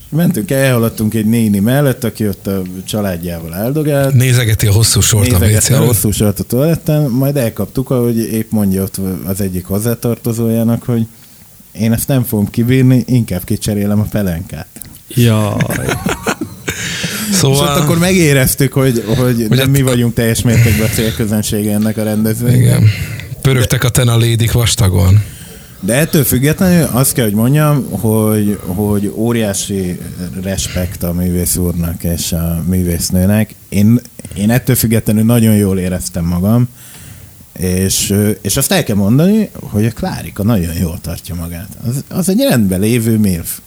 [0.08, 4.14] Mentünk, elhaladtunk egy néni mellett, aki ott a családjával áldogált.
[4.14, 8.50] Nézegeti a hosszú sort a Nézegette a hosszú sort a toaletten, majd elkaptuk, ahogy épp
[8.50, 11.06] mondja ott az egyik hozzátartozójának, hogy
[11.72, 14.66] én ezt nem fogom kibírni, inkább kicserélem a pelenkát.
[15.08, 15.86] Jaj.
[17.32, 17.64] Szóval...
[17.64, 21.96] És ott akkor megéreztük, hogy, hogy, Hogy nem mi vagyunk teljes mértékben a célközönsége ennek
[21.96, 22.60] a rendezvénynek.
[22.60, 22.88] Igen.
[23.42, 25.22] Pörögtek a ten a lédik vastagon.
[25.80, 29.98] De ettől függetlenül azt kell, hogy mondjam, hogy, hogy óriási
[30.42, 33.54] respekt a művész úrnak és a művésznőnek.
[33.68, 34.00] Én,
[34.34, 36.68] én ettől függetlenül nagyon jól éreztem magam,
[37.58, 41.68] és, és azt el kell mondani, hogy a Klárika nagyon jól tartja magát.
[41.86, 43.58] Az, az egy rendben lévő milf.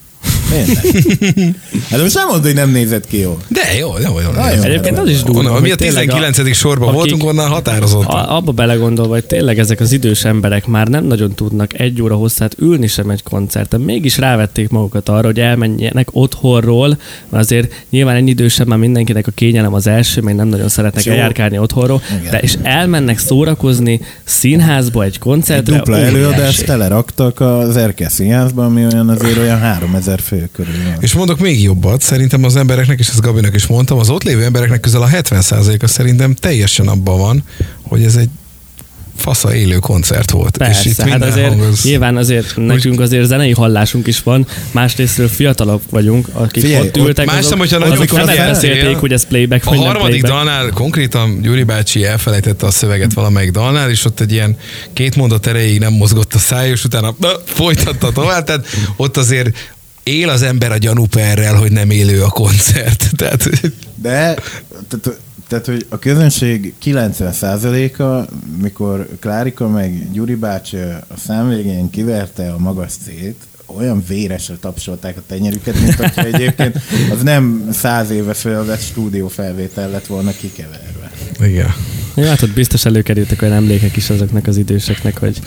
[1.89, 3.37] Hát most nem mondod, hogy nem nézett ki jól.
[3.47, 4.29] De jó, jó, jó.
[4.31, 5.59] Nagyon Egyébként az is durva.
[5.59, 6.55] Mi a tényleg 19.
[6.55, 8.19] sorban akik- voltunk, onnan határozottan.
[8.19, 12.15] A, abba belegondolva, hogy tényleg ezek az idős emberek már nem nagyon tudnak egy óra
[12.15, 13.81] hosszát ülni sem egy koncerten.
[13.81, 16.87] Mégis rávették magukat arra, hogy elmenjenek otthonról,
[17.29, 21.03] mert azért nyilván ennyi idősebb már mindenkinek a kényelem az első, még nem nagyon szeretnek
[21.03, 21.11] Jó.
[21.11, 22.31] eljárkálni otthonról, Igen.
[22.31, 25.75] de és elmennek szórakozni színházba egy Egy koncertre.
[25.77, 26.15] dupla óriási.
[26.15, 30.95] előadást teleraktak az Erkel színházban, ami olyan azért olyan 3000 fő körül van.
[30.99, 34.43] És mondok még jobbat, szerintem az embereknek, és ezt Gabinak is mondtam, az ott lévő
[34.43, 37.43] embereknek közel a 70%-a szerintem teljesen abban van,
[37.82, 38.30] hogy ez egy
[39.15, 40.58] fasza élő koncert volt.
[40.58, 44.23] Persze, és itt hát minden azért hang az- nyilván azért nekünk azért zenei hallásunk is
[44.23, 48.95] van, másrésztről fiatalok vagyunk, akik Figyelj, ott ültek, Más nem, azok, hogyha azok nem beszélték,
[48.95, 50.34] hogy ez playback A nem harmadik playback.
[50.34, 54.58] dalnál konkrétan Gyuri bácsi elfelejtette a szöveget valamelyik dalnál, és ott egy ilyen
[54.93, 59.49] két mondat erejéig nem mozgott a száj, és utána na, folytatta tovább, tehát ott azért
[60.03, 63.09] él az ember a gyanúperrel, hogy nem élő a koncert.
[63.17, 63.49] Tehát,
[63.95, 64.35] De,
[64.87, 72.51] tehát, tehát, hogy a közönség 90%-a, mikor Klárika meg Gyuri bácsi a szám végén kiverte
[72.51, 73.35] a magas cét,
[73.65, 76.79] olyan véresre tapsolták a tenyerüket, mint hogyha egyébként
[77.11, 81.11] az nem száz éve felvett stúdiófelvétel lett volna kikeverve.
[81.39, 81.73] igen.
[82.15, 85.39] Ja, hát ott biztos előkerültek olyan emlékek is azoknak az időseknek, hogy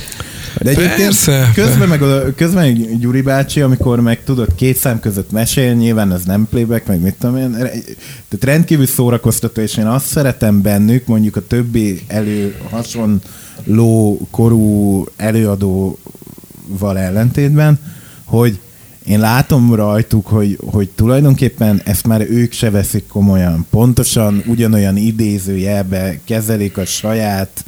[0.60, 1.50] De egyébként Persze.
[1.54, 6.24] közben meg, a, közben Gyuri bácsi, amikor meg tudod két szám között mesél, nyilván ez
[6.24, 11.36] nem playback, meg mit tudom én, tehát rendkívül szórakoztató, és én azt szeretem bennük, mondjuk
[11.36, 17.78] a többi elő hasonló korú előadóval ellentétben,
[18.24, 18.58] hogy
[19.06, 23.66] én látom rajtuk, hogy, hogy tulajdonképpen ezt már ők se veszik komolyan.
[23.70, 27.64] Pontosan ugyanolyan idézőjelbe kezelik a saját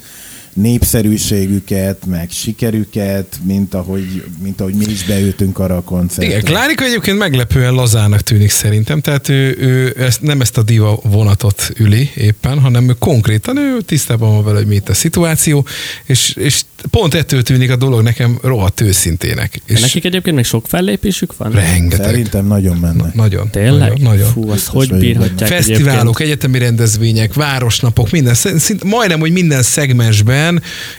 [0.57, 6.25] népszerűségüket, meg sikerüket, mint ahogy, mint ahogy mi is beültünk arra a koncertre.
[6.27, 11.01] Igen, Klárika egyébként meglepően lazának tűnik szerintem, tehát ő, ő ezt, nem ezt a diva
[11.03, 15.67] vonatot üli éppen, hanem ő konkrétan ő tisztában van vele, hogy mi itt a szituáció,
[16.05, 19.61] és, és pont ettől tűnik a dolog nekem rohadt őszintének.
[19.67, 21.51] És nekik egyébként még sok fellépésük van?
[21.51, 22.07] rengeteg.
[22.07, 23.11] Szerintem nagyon menne.
[23.15, 23.51] Nagyon.
[23.51, 23.89] Tényleg?
[23.89, 24.03] Nagyon.
[24.03, 24.31] nagyon.
[24.31, 26.19] Fú, azt hogy bírhatják Fesztiválok, egyébként?
[26.19, 30.46] egyetemi rendezvények, városnapok, minden, szinte, majdnem, hogy minden szegmensben,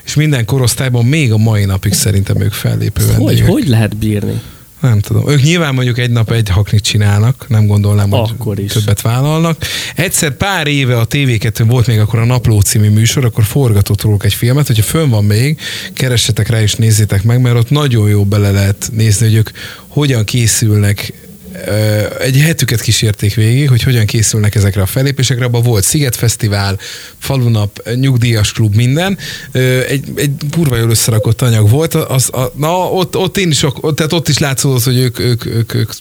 [0.05, 3.47] és minden korosztályban még a mai napig szerintem ők fellépő Hogy, vendégek.
[3.49, 4.41] hogy lehet bírni?
[4.81, 5.29] Nem tudom.
[5.29, 8.71] Ők nyilván mondjuk egy nap egy haknit csinálnak, nem gondolnám, hogy Akkor is.
[8.71, 9.61] többet vállalnak.
[9.95, 14.25] Egyszer pár éve a tv volt még akkor a Napló című műsor, akkor forgatott róluk
[14.25, 15.59] egy filmet, hogyha fönn van még,
[15.93, 19.49] keressetek rá és nézzétek meg, mert ott nagyon jó bele lehet nézni, hogy ők
[19.87, 21.13] hogyan készülnek
[22.19, 25.45] egy hetüket kísérték végig, hogy hogyan készülnek ezekre a fellépésekre.
[25.45, 26.77] Abban volt Sziget Fesztivál,
[27.17, 29.17] Falunap, Nyugdíjas Klub, minden.
[29.87, 31.93] Egy, egy kurva jól összerakott anyag volt.
[31.93, 35.45] Az, a, na, ott, ott én is, ott, tehát ott is látszódott, hogy ők, ők,
[35.45, 35.91] ők, ők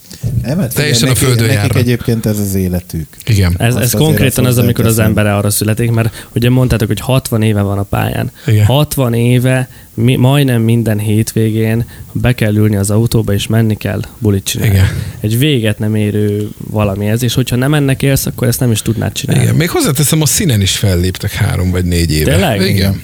[0.42, 1.76] Nem, hát Teljesen a neki- földön nekik járnak.
[1.82, 3.06] egyébként ez az életük.
[3.26, 3.54] igen.
[3.58, 7.60] Ez, ez konkrétan az, amikor az ember arra születik, mert ugye mondtátok, hogy 60 éve
[7.60, 8.30] van a pályán.
[8.46, 8.64] Igen.
[8.64, 14.44] 60 éve mi, majdnem minden hétvégén be kell ülni az autóba, és menni kell bulit
[14.44, 14.74] csinálni.
[14.74, 14.86] Igen.
[15.20, 18.82] Egy véget nem érő valami ez, és hogyha nem ennek élsz, akkor ezt nem is
[18.82, 19.42] tudnád csinálni.
[19.42, 22.30] Igen, még hozzáteszem, a színen is felléptek három vagy négy éve.
[22.30, 22.60] Tényleg?
[22.60, 23.02] Igen.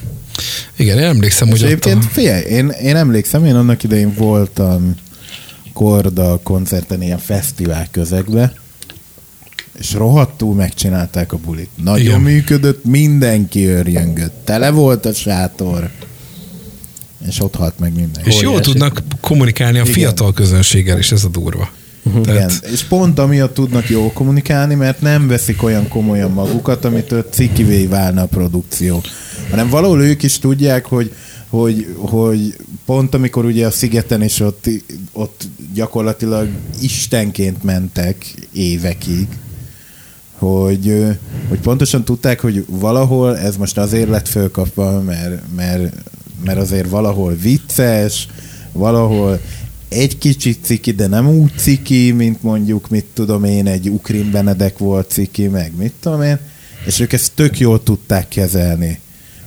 [0.76, 2.08] Igen, én emlékszem, És hogy ott egyébként a...
[2.08, 4.94] figyelj, én, én emlékszem, én annak idején voltam
[5.72, 8.52] Korda koncerten ilyen fesztivál közegbe,
[9.78, 11.68] és rohadtul megcsinálták a bulit.
[11.84, 12.04] Nagyon.
[12.04, 12.20] Igen.
[12.20, 14.44] működött, mindenki örjöngött.
[14.44, 15.90] Tele volt a sátor,
[17.26, 18.28] és ott halt meg mindenki.
[18.28, 19.92] És jól tudnak kommunikálni a Igen.
[19.92, 21.70] fiatal közönséggel is, ez a durva.
[22.06, 27.26] Igen, Tehát, és pont amiatt tudnak jól kommunikálni, mert nem veszik olyan komolyan magukat, amitől
[27.30, 29.02] cikivé válna a produkció.
[29.50, 31.12] Hanem valahol ők is tudják, hogy,
[31.48, 34.68] hogy, hogy pont amikor ugye a szigeten is ott,
[35.12, 36.48] ott gyakorlatilag
[36.80, 39.28] istenként mentek évekig,
[40.38, 41.06] hogy,
[41.48, 45.94] hogy pontosan tudták, hogy valahol ez most azért lett fölkapva, mert, mert,
[46.44, 48.26] mert azért valahol vicces,
[48.72, 49.40] valahol
[49.88, 54.78] egy kicsit ciki, de nem úgy ciki, mint mondjuk, mit tudom én, egy Ukrin Benedek
[54.78, 56.38] volt ciki, meg mit tudom én,
[56.86, 58.98] és ők ezt tök jól tudták kezelni.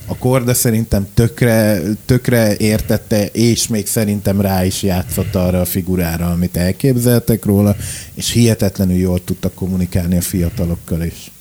[0.08, 6.32] A Korda szerintem tökre, tökre értette, és még szerintem rá is játszott arra a figurára,
[6.32, 7.76] amit elképzeltek róla,
[8.14, 11.32] és hihetetlenül jól tudtak kommunikálni a fiatalokkal is.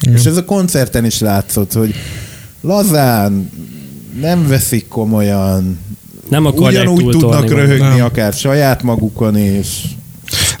[0.00, 0.16] Igen.
[0.16, 1.94] És ez a koncerten is látszott, hogy
[2.60, 3.50] lazán,
[4.20, 5.78] nem veszik komolyan,
[6.28, 8.04] Nem akarják ugyanúgy tudnak röhögni Nem.
[8.04, 9.82] akár saját magukon is.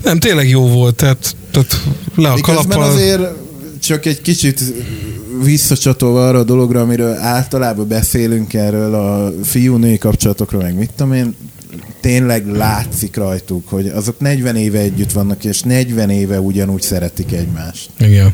[0.02, 1.82] nem, tényleg jó volt, tehát, tehát
[2.14, 2.82] le a kalappal.
[2.82, 3.22] azért
[3.80, 4.60] csak egy kicsit
[5.42, 11.34] visszacsatolva arra a dologra, amiről általában beszélünk erről a fiú-női kapcsolatokról, meg mit tudom én,
[12.00, 17.90] tényleg látszik rajtuk, hogy azok 40 éve együtt vannak, és 40 éve ugyanúgy szeretik egymást.
[17.98, 18.32] Igen.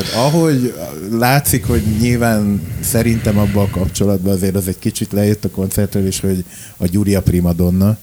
[0.00, 0.74] Tehát ahogy
[1.10, 6.20] látszik, hogy nyilván szerintem abban a kapcsolatban azért az egy kicsit lejött a koncertről is,
[6.20, 6.44] hogy
[6.76, 7.96] a Gyuri a primadonna.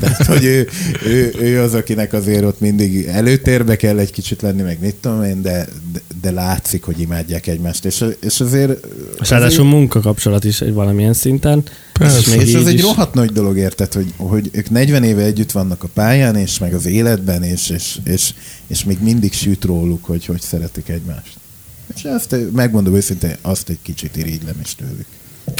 [0.00, 0.68] Tehát, hogy ő,
[1.06, 5.22] ő, ő, az, akinek azért ott mindig előtérbe kell egy kicsit lenni, meg mit tudom
[5.22, 7.84] én, de, de, de látszik, hogy imádják egymást.
[7.84, 8.86] És, és azért...
[9.20, 11.62] És ráadásul munkakapcsolat is egy valamilyen szinten.
[11.92, 12.18] Persze.
[12.18, 15.22] És még és ez egy is- rohadt nagy dolog, érted, hogy, hogy ők 40 éve
[15.22, 18.34] együtt vannak a pályán, és meg az életben, és, és, és,
[18.66, 21.36] és még mindig süt róluk, hogy hogy szeretik egymást.
[21.96, 25.06] És ezt megmondom őszintén, azt egy kicsit irigylem is tőlük.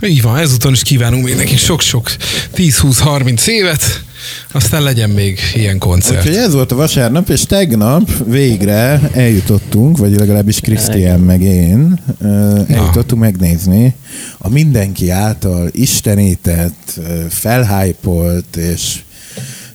[0.07, 2.11] Így van, ezúton is kívánunk még neki sok-sok
[2.57, 3.83] 10-20-30 évet,
[4.53, 6.19] aztán legyen még ilyen koncert.
[6.19, 12.01] Úgyhogy ez volt a vasárnap, és tegnap végre eljutottunk, vagy legalábbis Krisztián meg én,
[12.69, 13.95] eljutottunk megnézni
[14.39, 18.97] a mindenki által istenített, felhájpolt, és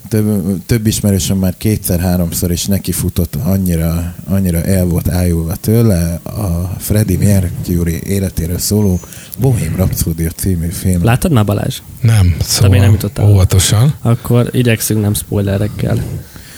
[0.09, 7.17] több, több ismerősöm már kétszer-háromszor is nekifutott, annyira, annyira el volt ájulva tőle a Freddie
[7.17, 8.99] Mercury életéről szóló
[9.37, 11.03] Bohém Rhapsody című film.
[11.03, 11.81] Láttad már Balázs?
[12.01, 13.29] Nem, szóval nem jutottál.
[13.29, 13.93] óvatosan.
[14.01, 16.03] Akkor igyekszünk nem spoilerekkel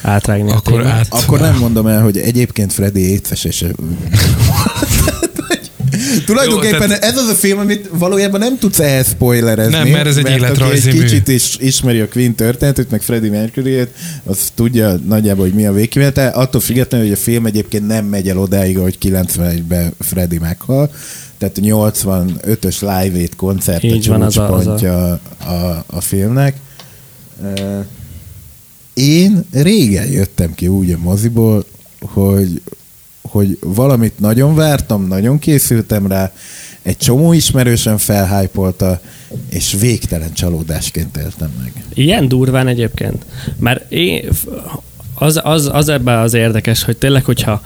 [0.02, 1.08] átrágni Akkor át...
[1.10, 3.66] Akkor nem mondom el, hogy egyébként Freddy étves, és
[6.26, 9.74] Tulajdonképpen Jó, tehát- ez az a film, amit valójában nem tudsz ehhez spoilerezni.
[9.74, 13.88] Nem, mert ez egy életrajzi egy kicsit is ismeri a Queen történetét, meg Freddie mercury
[14.24, 16.28] az tudja nagyjából, hogy mi a végkimenete.
[16.28, 20.92] Attól függetlenül, hogy a film egyébként nem megy el odáig, hogy 91-ben Freddie meghal.
[21.38, 25.52] Tehát a 85-ös Live Aid koncert Így a van, az a- az a- csúcspontja a,
[25.52, 26.56] a, a filmnek.
[28.94, 31.66] Én régen jöttem ki úgy a moziból,
[32.00, 32.62] hogy,
[33.32, 36.32] hogy valamit nagyon vártam, nagyon készültem rá,
[36.82, 39.02] egy csomó ismerősen felhájpolta,
[39.50, 41.74] és végtelen csalódásként éltem meg.
[41.94, 43.26] Ilyen durván egyébként.
[43.60, 44.30] Mert én,
[45.14, 47.62] az, az, az ebben az érdekes, hogy tényleg, hogyha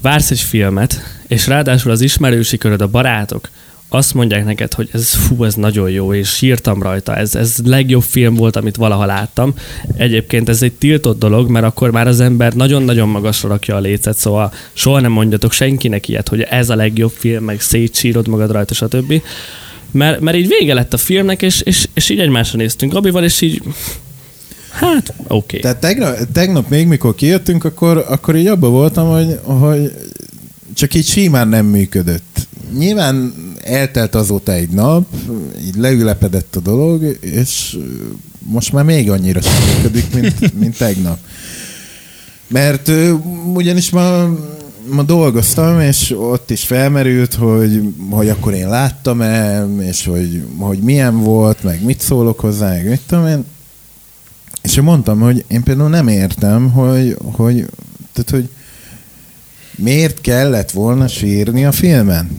[0.00, 3.50] vársz egy filmet, és ráadásul az ismerősi köröd, a barátok
[3.92, 8.02] azt mondják neked, hogy ez fú, ez nagyon jó, és sírtam rajta, ez, ez legjobb
[8.02, 9.54] film volt, amit valaha láttam.
[9.96, 14.16] Egyébként ez egy tiltott dolog, mert akkor már az ember nagyon-nagyon magasra rakja a lécet,
[14.16, 18.74] szóval soha nem mondjatok senkinek ilyet, hogy ez a legjobb film, meg szétsírod magad rajta,
[18.74, 19.22] stb.
[19.90, 23.40] Mert, mert így vége lett a filmnek, és, és, és így egymásra néztünk Gabival, és
[23.40, 23.62] így
[24.70, 25.26] hát oké.
[25.28, 25.60] Okay.
[25.60, 29.92] Tehát tegnap, tegnap még, mikor kijöttünk, akkor, akkor így abban voltam, hogy, hogy
[30.74, 32.48] csak így simán nem működött.
[32.78, 35.06] Nyilván eltelt azóta egy nap,
[35.64, 37.78] így leülepedett a dolog, és
[38.38, 41.18] most már még annyira sem működik, mint, mint tegnap.
[42.46, 42.90] Mert
[43.54, 44.28] ugyanis ma,
[44.90, 51.20] ma dolgoztam, és ott is felmerült, hogy, hogy akkor én láttam-e, és hogy, hogy milyen
[51.20, 53.44] volt, meg mit szólok hozzá, meg mit tudom én.
[54.62, 57.66] És én mondtam, hogy én például nem értem, hogy, hogy,
[58.12, 58.48] tehát, hogy
[59.76, 62.30] miért kellett volna sírni a filmen.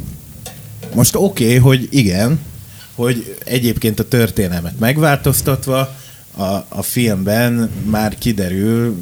[0.94, 2.40] Most oké, okay, hogy igen,
[2.96, 5.96] hogy egyébként a történelmet megváltoztatva
[6.38, 8.96] a, a filmben már kiderül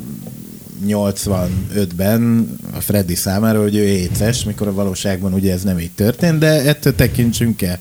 [0.87, 6.39] 85-ben a Freddy számára, hogy ő éces, mikor a valóságban ugye ez nem így történt,
[6.39, 7.79] de ettől tekintsünk el.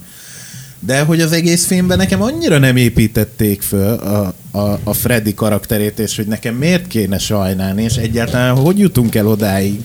[0.81, 5.99] De hogy az egész filmben nekem annyira nem építették föl a, a, a Freddy karakterét,
[5.99, 9.85] és hogy nekem miért kéne sajnálni, és egyáltalán hogy jutunk el odáig,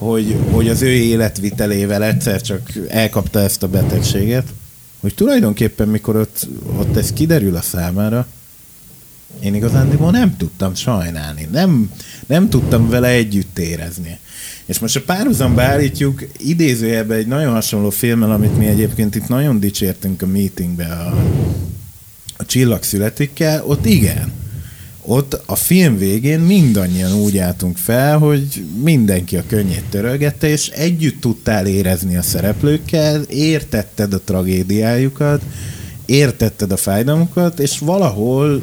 [0.00, 4.46] hogy, hogy az ő életvitelével egyszer csak elkapta ezt a betegséget,
[5.00, 8.26] hogy tulajdonképpen mikor ott, ott ez kiderül a számára,
[9.42, 11.90] én igazándiból nem tudtam sajnálni, nem,
[12.26, 14.18] nem tudtam vele együtt érezni.
[14.64, 19.60] És most a párhuzamba állítjuk idézőjelben egy nagyon hasonló filmmel, amit mi egyébként itt nagyon
[19.60, 21.16] dicsértünk a meetingbe a,
[22.36, 24.32] a Csillag születikkel, ott igen.
[25.02, 31.20] Ott a film végén mindannyian úgy álltunk fel, hogy mindenki a könnyét törölgette, és együtt
[31.20, 35.42] tudtál érezni a szereplőkkel, értetted a tragédiájukat,
[36.06, 38.62] értetted a fájdalmukat, és valahol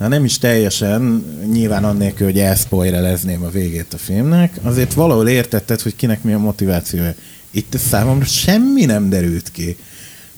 [0.00, 5.80] Na nem is teljesen, nyilván annélkül, hogy elszpoilerezném a végét a filmnek, azért valahol értetted,
[5.80, 7.14] hogy kinek mi a motivációja.
[7.50, 9.76] Itt számomra semmi nem derült ki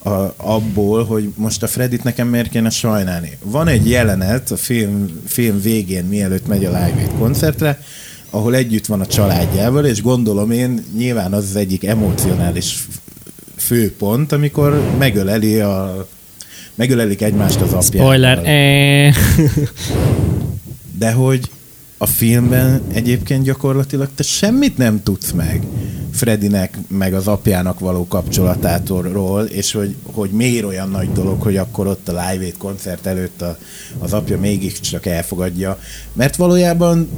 [0.02, 3.38] a, abból, hogy most a Fredit nekem miért kéne sajnálni.
[3.44, 7.80] Van egy jelenet a film, film végén, mielőtt megy a Live Aid koncertre,
[8.30, 12.86] ahol együtt van a családjával, és gondolom én, nyilván az az egyik emocionális
[13.56, 16.06] főpont, amikor megöleli a
[16.74, 18.14] megölelik egymást az apjával.
[18.14, 18.38] Spoiler.
[18.44, 19.14] Eh.
[20.98, 21.50] De hogy
[21.98, 25.62] a filmben egyébként gyakorlatilag te semmit nem tudsz meg
[26.22, 31.86] Fredinek, meg az apjának való kapcsolatától, és hogy, hogy miért olyan nagy dolog, hogy akkor
[31.86, 33.58] ott a Live Aid koncert előtt a,
[33.98, 35.78] az apja mégiscsak elfogadja.
[36.12, 37.08] Mert valójában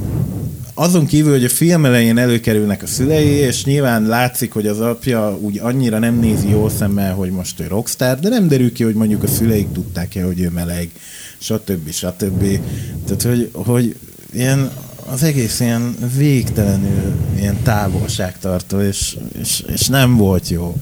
[0.73, 5.37] azon kívül, hogy a film elején előkerülnek a szülei, és nyilván látszik, hogy az apja
[5.41, 8.95] úgy annyira nem nézi jó szemmel, hogy most ő rockstar, de nem derül ki, hogy
[8.95, 10.89] mondjuk a szüleik tudták-e, hogy ő meleg,
[11.37, 11.91] stb.
[11.91, 12.59] stb.
[13.05, 13.95] Tehát, hogy, hogy
[14.33, 14.71] ilyen,
[15.05, 20.75] az egész ilyen végtelenül ilyen távolságtartó, és, és, és nem volt jó.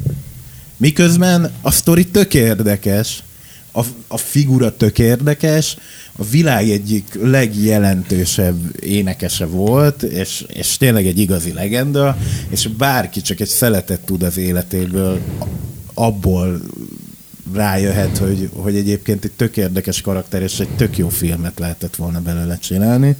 [0.77, 3.23] Miközben a sztori tök érdekes,
[3.71, 5.77] a, a figura tök érdekes,
[6.17, 12.17] a világ egyik legjelentősebb énekese volt, és, és tényleg egy igazi legenda,
[12.49, 15.19] és bárki csak egy szeletet tud az életéből,
[15.93, 16.61] abból
[17.53, 22.21] rájöhet, hogy, hogy egyébként egy tök érdekes karakter, és egy tök jó filmet lehetett volna
[22.21, 23.15] belőle csinálni.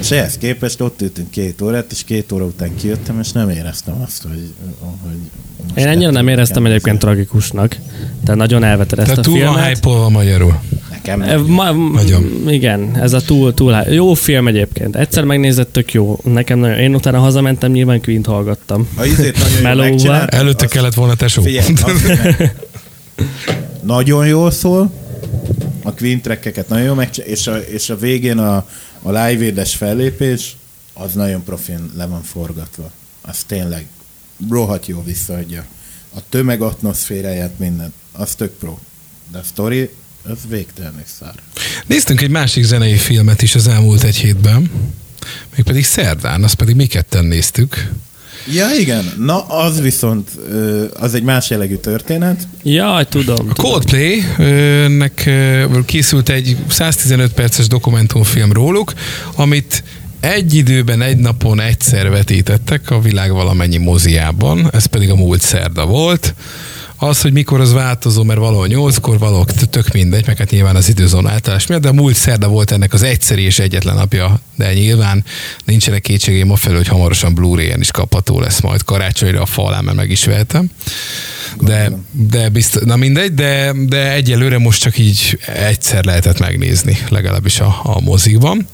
[0.00, 4.02] És ehhez képest ott ültünk két órát, és két óra után kijöttem, és nem éreztem
[4.06, 4.52] azt, hogy...
[4.80, 5.16] hogy
[5.82, 7.08] Én ennyire nem éreztem el egyébként ezzel.
[7.10, 7.76] tragikusnak.
[8.24, 9.66] Tehát nagyon elveted ezt a túl van filmet.
[9.84, 10.60] hype magyarul.
[10.90, 11.44] Nekem E, nem.
[11.44, 12.44] Ma, Nagyon.
[12.48, 14.96] Igen, ez a túl, túl jó film egyébként.
[14.96, 16.18] Egyszer megnézett, tök jó.
[16.24, 16.78] Nekem nagyon.
[16.78, 18.88] Én utána hazamentem, nyilván Queen-t hallgattam.
[18.96, 21.42] A izét nagyon megcsinálták, Előtte azt- kellett volna tesó.
[21.42, 22.54] Figyelj, meg-
[23.82, 24.90] nagyon jól szól,
[25.82, 28.66] a Queen trackeket nagyon jól megcsinál, és a, és a végén a,
[29.02, 30.56] a live fellépés,
[30.92, 32.90] az nagyon profin le van forgatva.
[33.20, 33.86] Az tényleg
[34.48, 35.64] rohadt jó visszaadja.
[36.14, 37.92] A tömeg atmoszféráját, minden.
[38.12, 38.78] Az tök pro.
[39.30, 39.90] De a sztori,
[40.22, 41.34] az végtelenül szár.
[41.86, 44.70] Néztünk egy másik zenei filmet is az elmúlt egy hétben,
[45.56, 47.90] mégpedig szerdán, azt pedig mi ketten néztük.
[48.46, 49.12] Ja, igen.
[49.18, 50.30] Na, az viszont,
[51.00, 52.48] az egy más jellegű történet.
[52.62, 53.48] Jaj, tudom.
[53.48, 55.30] A Coldplay-nek
[55.86, 58.92] készült egy 115 perces dokumentumfilm róluk,
[59.36, 59.82] amit
[60.20, 65.86] egy időben, egy napon egyszer vetítettek a világ valamennyi moziában, ez pedig a múlt szerda
[65.86, 66.34] volt.
[67.02, 70.88] Az, hogy mikor az változó, mert valahol nyolckor, valahol tök mindegy, meg hát nyilván az
[70.88, 74.72] időzón általás miatt, de a múlt szerda volt ennek az egyszeri és egyetlen napja, de
[74.72, 75.24] nyilván
[75.64, 80.10] nincsenek kétségeim afelől, hogy hamarosan Blu-ray-en is kapható lesz majd karácsonyra a falán, mert meg
[80.10, 80.70] is vehetem.
[81.60, 87.60] De, de biztos, na mindegy, de, de egyelőre most csak így egyszer lehetett megnézni, legalábbis
[87.60, 88.66] a, a mozikban.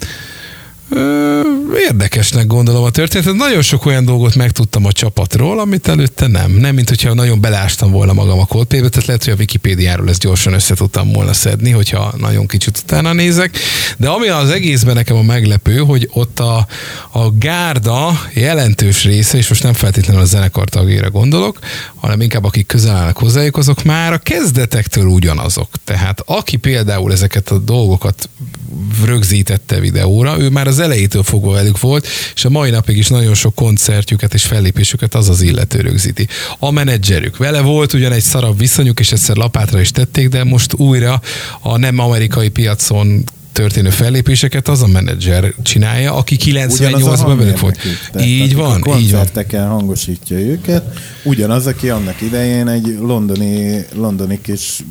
[1.88, 3.34] Érdekesnek gondolom a történetet.
[3.34, 6.50] Nagyon sok olyan dolgot megtudtam a csapatról, amit előtte nem.
[6.50, 10.20] Nem, mint hogyha nagyon belástam volna magam a Coldplay-be, tehát lehet, hogy a Wikipédiáról ezt
[10.20, 13.58] gyorsan össze tudtam volna szedni, hogyha nagyon kicsit utána nézek.
[13.96, 16.66] De ami az egészben nekem a meglepő, hogy ott a,
[17.10, 21.58] a gárda jelentős része, és most nem feltétlenül a zenekar tagjére gondolok,
[21.94, 25.68] hanem inkább akik közel állnak hozzájuk, azok már a kezdetektől ugyanazok.
[25.84, 28.28] Tehát aki például ezeket a dolgokat
[29.04, 33.34] rögzítette videóra, ő már az elejétől fogva velük volt, és a mai napig is nagyon
[33.34, 36.26] sok koncertjüket és fellépésüket az az illető rögzíti.
[36.58, 40.74] A menedzserük vele volt ugyan egy szarabb viszonyuk, és egyszer lapátra is tették, de most
[40.74, 41.20] újra
[41.60, 43.24] a nem amerikai piacon
[43.56, 47.78] történő fellépéseket az a menedzser csinálja, aki Ugyanaz a 98-ban velük volt.
[48.12, 49.68] Tehát Így van, a így van.
[49.68, 50.98] hangosítja őket.
[51.22, 54.84] Ugyanaz, aki annak idején egy londoni, londoni kis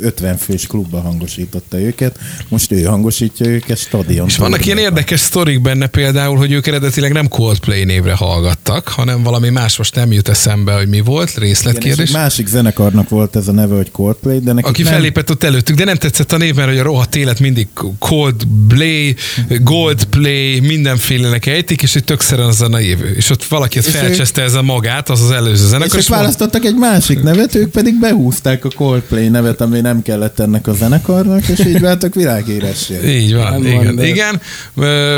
[0.00, 2.18] 50 fős klubba hangosította őket,
[2.48, 4.26] most ő hangosítja őket stadion.
[4.26, 9.22] És vannak ilyen érdekes sztorik benne például, hogy ők eredetileg nem Coldplay névre hallgattak, hanem
[9.22, 12.08] valami más most nem jut eszembe, hogy mi volt, Igen, és részletkérdés.
[12.08, 15.42] egy másik zenekarnak volt ez a neve, hogy Coldplay, de nekik Aki nem, fellépett ott
[15.42, 17.68] előttük, de nem tetszett a név, mert hogy a rohadt élet mindig
[17.98, 19.14] Coldplay,
[19.60, 22.98] Goldplay, mindenfélenek ejtik, és egy tökszeren az a név.
[23.16, 25.94] És ott valaki ezt És ő- felcseszte ez a magát, az az előző és zenekar.
[25.94, 30.02] ők és mondta- választottak egy másik nevet, ők pedig behúzták a Coldplay nevet, ami nem
[30.02, 32.98] kellett ennek a zenekarnak, és így váltak világhíressé.
[33.22, 33.84] Így van, Nem igen.
[33.84, 34.40] van, de- igen.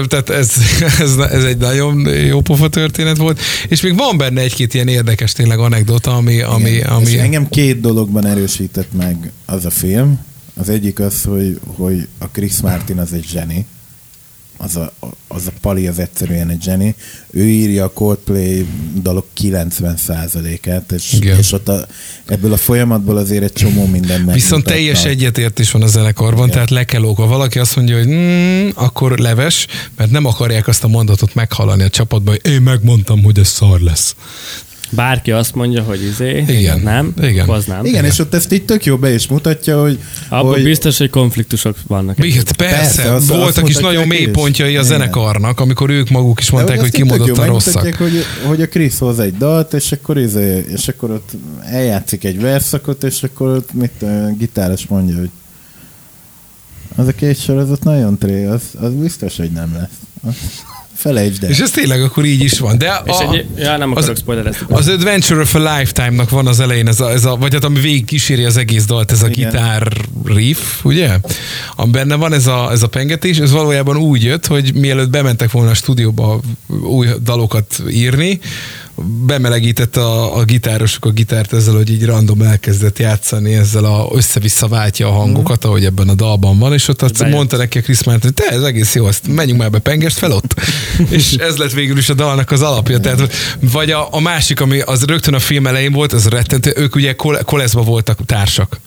[0.09, 0.53] Tehát ez,
[1.01, 3.41] ez, ez, egy nagyon jó pofa történet volt.
[3.69, 7.49] És még van benne egy-két ilyen érdekes tényleg anekdota, ami, ami, Igen, ami És engem
[7.49, 10.19] két dologban erősített meg az a film.
[10.55, 13.67] Az egyik az, hogy, hogy a Chris Martin az egy zseni.
[14.57, 14.93] Az a,
[15.29, 16.95] az a Pali az egyszerűen egy zseni.
[17.31, 18.67] Ő írja a Coldplay
[19.03, 21.39] dalok 90%-át, és, Igen.
[21.39, 21.87] és ott a,
[22.27, 24.35] ebből a folyamatból azért egy csomó minden meg.
[24.35, 26.51] Viszont teljes egyetértés van a zenekarban, Igen.
[26.51, 27.27] tehát le kell óva.
[27.27, 31.89] Valaki azt mondja, hogy mm, akkor leves, mert nem akarják azt a mondatot meghallani a
[31.89, 34.15] csapatban, hogy én megmondtam, hogy ez szar lesz.
[34.91, 36.81] Bárki azt mondja, hogy izé, Igen.
[36.81, 37.49] nem, Igen.
[37.49, 37.85] az nem.
[37.85, 41.11] Igen, és ott ezt így tök jó be is mutatja, hogy, Abban hogy biztos, hogy
[41.11, 42.15] konfliktusok vannak.
[42.17, 44.85] Persze, persze, Persze, azt- voltak azt is nagyon mély pontjai a Igen.
[44.85, 47.95] zenekarnak, amikor ők maguk is mondták, De hogy kimondottan rosszak.
[47.97, 51.31] Hogy, hogy a Krisz hoz egy dalt, és akkor, izé, és akkor ott
[51.65, 55.31] eljátszik egy verszakot, és akkor ott mit, a gitáros mondja, hogy
[56.97, 59.89] az a két sorozat nagyon tré, az, az biztos, hogy nem lesz.
[60.35, 61.51] Az- Felejtsd el.
[61.51, 62.79] És ez tényleg akkor így is van.
[62.79, 64.67] De És a, egy, ja, nem akarok spoilerezni.
[64.69, 67.81] az Adventure of a Lifetime-nak van az elején, ez a, ez a, vagy hát ami
[67.81, 69.51] végig kíséri az egész dalt, ez a Igen.
[69.51, 69.93] gitár
[70.25, 71.19] riff, ugye?
[71.77, 75.51] Ami benne van ez a, ez a pengetés, ez valójában úgy jött, hogy mielőtt bementek
[75.51, 76.41] volna a stúdióba
[76.83, 78.41] új dalokat írni,
[79.05, 84.69] bemelegített a, a gitárosok a gitárt ezzel, hogy így random elkezdett játszani, ezzel a össze-vissza
[84.69, 87.35] váltja a hangokat, ahogy ebben a dalban van, és ott azt Bejött.
[87.35, 90.19] mondta neki a Chris Martin, hogy te, ez egész jó, azt menjünk már be, pengest
[90.19, 90.55] fel ott.
[91.09, 93.01] és ez lett végül is a dalnak az alapja.
[93.01, 96.95] Tehát, vagy a, a másik, ami az rögtön a film elején volt, az rettentő, ők
[96.95, 98.81] ugye kol- koleszba voltak társak,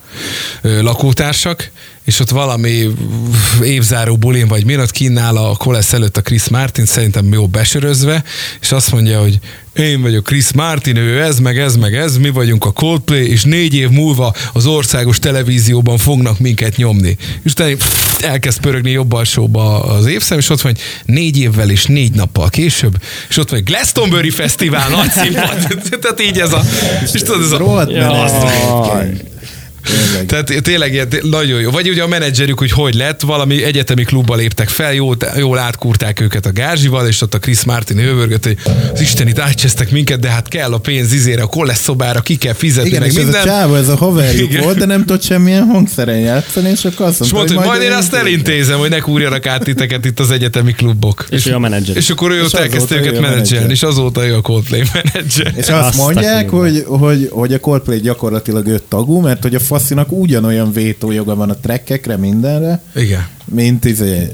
[0.62, 1.72] lakótársak,
[2.10, 2.88] és ott valami
[3.64, 8.24] évzáró bulin vagy mi, ott kínál a Kolesz előtt a Chris Martin, szerintem jó besörözve,
[8.62, 9.40] és azt mondja, hogy
[9.76, 13.44] én vagyok Chris Martin, ő ez, meg ez, meg ez, mi vagyunk a Coldplay, és
[13.44, 17.18] négy év múlva az országos televízióban fognak minket nyomni.
[17.44, 17.76] És utána
[18.20, 20.82] elkezd pörögni jobb alsóba az évszem, és ott van, hogy
[21.16, 22.96] négy évvel és négy nappal később,
[23.30, 25.68] és ott van, Glastonbury Fesztivál nagy színpad.
[26.02, 26.62] Tehát így ez a...
[27.14, 27.58] És tudod, ez a...
[27.58, 27.92] Rohadt.
[29.90, 30.26] Tényleg.
[30.26, 31.72] Tehát tényleg ilyen, nagyon jó.
[31.72, 36.20] Vagy ugye a menedzserük, hogy hogy lett, valami egyetemi klubba léptek fel, jól, jól átkurták
[36.22, 38.58] őket a gázsival, és ott a Chris Martin hővörgött, hogy
[38.94, 42.36] az Isten itt átcsesztek minket, de hát kell a pénz izére, a kolesz szobára, ki
[42.36, 43.44] kell fizetni, Igen, meg és ez a minden.
[43.46, 44.64] csávó, ez a haverjuk Igen.
[44.64, 47.92] volt, de nem tudott semmilyen hangszeren játszani, és akkor azt És mondta, mondta, hogy majd
[47.92, 48.80] én azt elintézem.
[48.80, 51.26] hogy ne kúrjanak át titeket itt az egyetemi klubok.
[51.30, 51.98] És ő a menedzser.
[51.98, 55.54] És akkor ő És ott elkezdte őket a menedzselni, és azóta ő a Coldplay menedzser.
[55.56, 60.12] És azt mondják, hogy, hogy, hogy a Coldplay gyakorlatilag öt tagú, mert hogy a faszinak
[60.12, 63.28] ugyanolyan vétójoga van a trekkekre, mindenre, Igen.
[63.46, 64.32] mint, izé,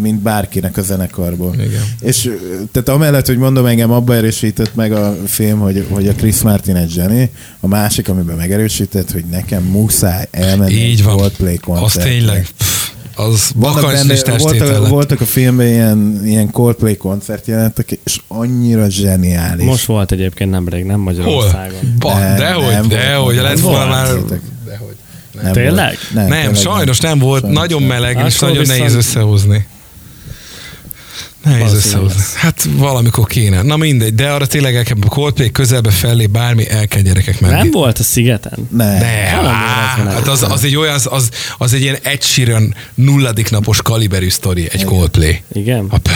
[0.00, 1.54] mint bárkinek a zenekarból.
[1.54, 1.82] Igen.
[2.00, 2.30] És
[2.72, 6.76] tehát amellett, hogy mondom, engem abba erősített meg a film, hogy, hogy a Chris Martin
[6.76, 7.30] egy zseni,
[7.60, 11.16] a másik, amiben megerősített, hogy nekem muszáj elmenni Így van.
[11.16, 12.10] Coldplay Az koncertre.
[12.10, 12.46] tényleg.
[12.58, 19.64] pff, Az Vannak benne, voltak, voltak a filmben ilyen, ilyen Coldplay koncertjelentek, és annyira zseniális.
[19.64, 21.04] Most volt egyébként nemrég, nem Hol?
[21.04, 21.94] Magyarországon.
[21.98, 23.46] Ba, Nem, dehogy, nem dehogy, volt.
[23.46, 24.08] lett volna már...
[25.42, 25.86] Nem Tényleg?
[26.12, 26.28] Volt.
[26.28, 27.88] Nem, tényleg sajnos nem volt, Sajnos nagyon nem.
[27.88, 29.66] meleg, és Akkor nagyon viszont- nehéz összehozni.
[31.44, 32.22] Nehéz összehozni.
[32.36, 33.62] Hát valamikor kéne.
[33.62, 37.40] Na mindegy, de arra tényleg el kell, a Coldplay közelbe fellé bármi, el kell gyerekek
[37.40, 37.54] menni.
[37.54, 38.68] Nem volt a szigeten?
[38.70, 38.98] Nem.
[38.98, 41.28] De, Valami á, hát az, az, egy olyan, az,
[41.58, 45.42] az, egy ilyen Sheeran nulladik napos kaliberű sztori, egy Coldplay.
[45.52, 45.86] Igen?
[45.90, 46.12] Hoppá,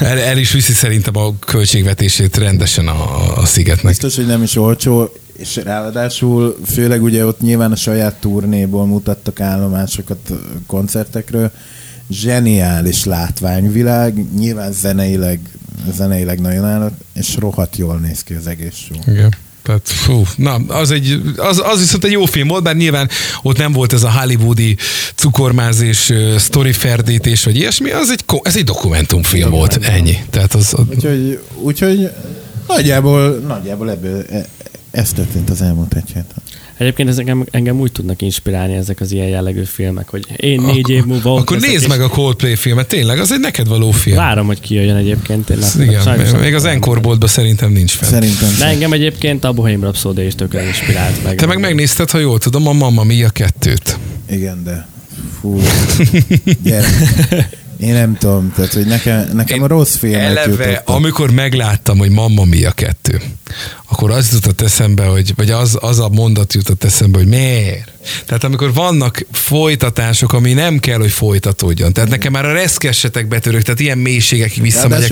[0.00, 3.86] El, el is viszi szerintem a költségvetését rendesen a, a- a szigetnek.
[3.86, 9.40] Biztos, hogy nem is olcsó, és ráadásul főleg ugye ott nyilván a saját turnéból mutattak
[9.40, 10.32] állomásokat
[10.66, 11.50] koncertekről.
[12.10, 15.40] Zseniális látványvilág, nyilván zeneileg,
[15.94, 19.14] zeneileg nagyon állott, és rohadt jól néz ki az egész show.
[19.14, 19.34] Igen.
[19.62, 23.08] Tehát, fú, na, az, egy, az, az viszont egy jó film volt, bár nyilván
[23.42, 24.76] ott nem volt ez a hollywoodi
[25.14, 30.16] cukormázés, ö, sztori ferdítés, vagy ilyesmi, az egy, ez egy dokumentumfilm volt, ennyi.
[30.30, 32.10] Tehát az, az Úgyhogy, úgyhogy
[32.66, 34.46] nagyjából, nagyjából ebből e-
[34.90, 36.42] ez történt az elmúlt egy héten.
[36.76, 40.88] Egyébként ez engem, engem úgy tudnak inspirálni ezek az ilyen jellegű filmek, hogy én négy
[40.88, 44.16] év múlva Akkor nézd meg a Coldplay filmet, tényleg, az egy neked való film.
[44.16, 45.44] Várom, hogy kijöjjön egyébként.
[45.44, 45.68] Tényleg.
[45.80, 46.64] Igen, Sajnos még az.
[46.64, 48.08] Encore boltban szerintem nincs fel.
[48.08, 48.68] Szerintem De sem.
[48.68, 51.34] engem egyébként a Bohemian Rhapsody is tökre inspirált meg.
[51.36, 53.98] Te meg megnézted, ha jól tudom, a Mamma Mia kettőt.
[54.30, 54.86] Igen, de
[55.40, 55.60] fú.
[57.80, 60.94] Én nem tudom, tehát hogy nekem, nekem a rossz filmek Eleve, jutottak.
[60.94, 63.20] amikor megláttam, hogy Mamma Mia kettő,
[63.88, 67.90] akkor az jutott eszembe, hogy, vagy az, az a mondat jutott eszembe, hogy miért?
[68.26, 71.92] Tehát amikor vannak folytatások, ami nem kell, hogy folytatódjon.
[71.92, 75.08] Tehát nekem már a reszkessetek betörök, tehát ilyen mélységekig visszamegyek.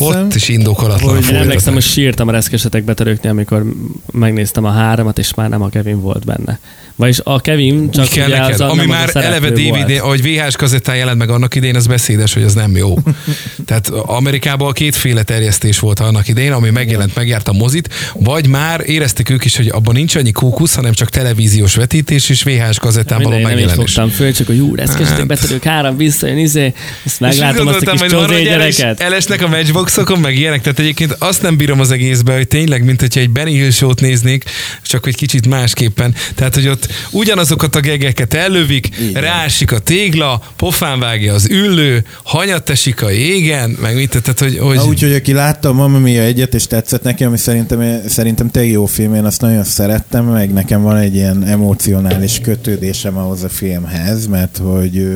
[0.00, 3.64] Ott is indokolatlan hogy- Én emlékszem, hogy sírtam a reszkesetek betörőknél, amikor
[4.12, 6.58] megnéztem a háromat, és már nem a Kevin volt benne.
[6.96, 9.68] Vagyis a Kevin csak kell ugye neked, az ami nem az a már eleve DVD,
[9.68, 9.98] volt.
[10.00, 12.94] ahogy VHS kazettán jelent meg annak idején, az beszédes, hogy az nem jó.
[13.66, 19.30] Tehát Amerikában kétféle terjesztés volt annak idején, ami megjelent, megjárt a mozit, vagy már érezték
[19.30, 23.36] ők is, hogy abban nincs annyi kókusz, hanem csak televíziós vetítés és VHS kazettán való
[23.36, 23.92] Mindegy, nem is megjelenés.
[23.92, 25.26] fogtam föl, csak hogy ú, reszkesetek Hát.
[25.26, 26.74] betörők, három visszajön, izé, ezt
[27.04, 29.00] És meglátom azt a kis hogy csodé hogy gyereket.
[29.00, 30.60] elesnek a matchboxokon, meg ilyenek.
[30.60, 34.00] Tehát egyébként azt nem bírom az egészbe, hogy tényleg, mint hogyha egy Benny Hill show-t
[34.00, 34.44] néznék,
[34.82, 36.14] csak hogy kicsit másképpen.
[36.34, 39.22] Tehát, hogy ott ugyanazokat a gegeket ellövik, Igen.
[39.22, 44.58] rásik a tégla, pofán vágja az üllő, hanyat esik a jégen, meg mit, tehát, hogy,
[44.58, 48.50] hogy Na, úgyhogy aki látta a Mamma Mia egyet, és tetszett neki, ami szerintem, szerintem
[48.50, 53.42] tényleg jó film, én azt nagyon szerettem, meg nekem van egy ilyen emocionális kötődésem ahhoz
[53.42, 55.08] a filmhez, mert hogy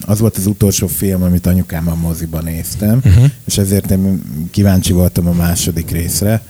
[0.00, 3.30] az volt az utolsó film, amit anyukám a moziban néztem, uh-huh.
[3.44, 6.42] és ezért én kíváncsi voltam a második részre,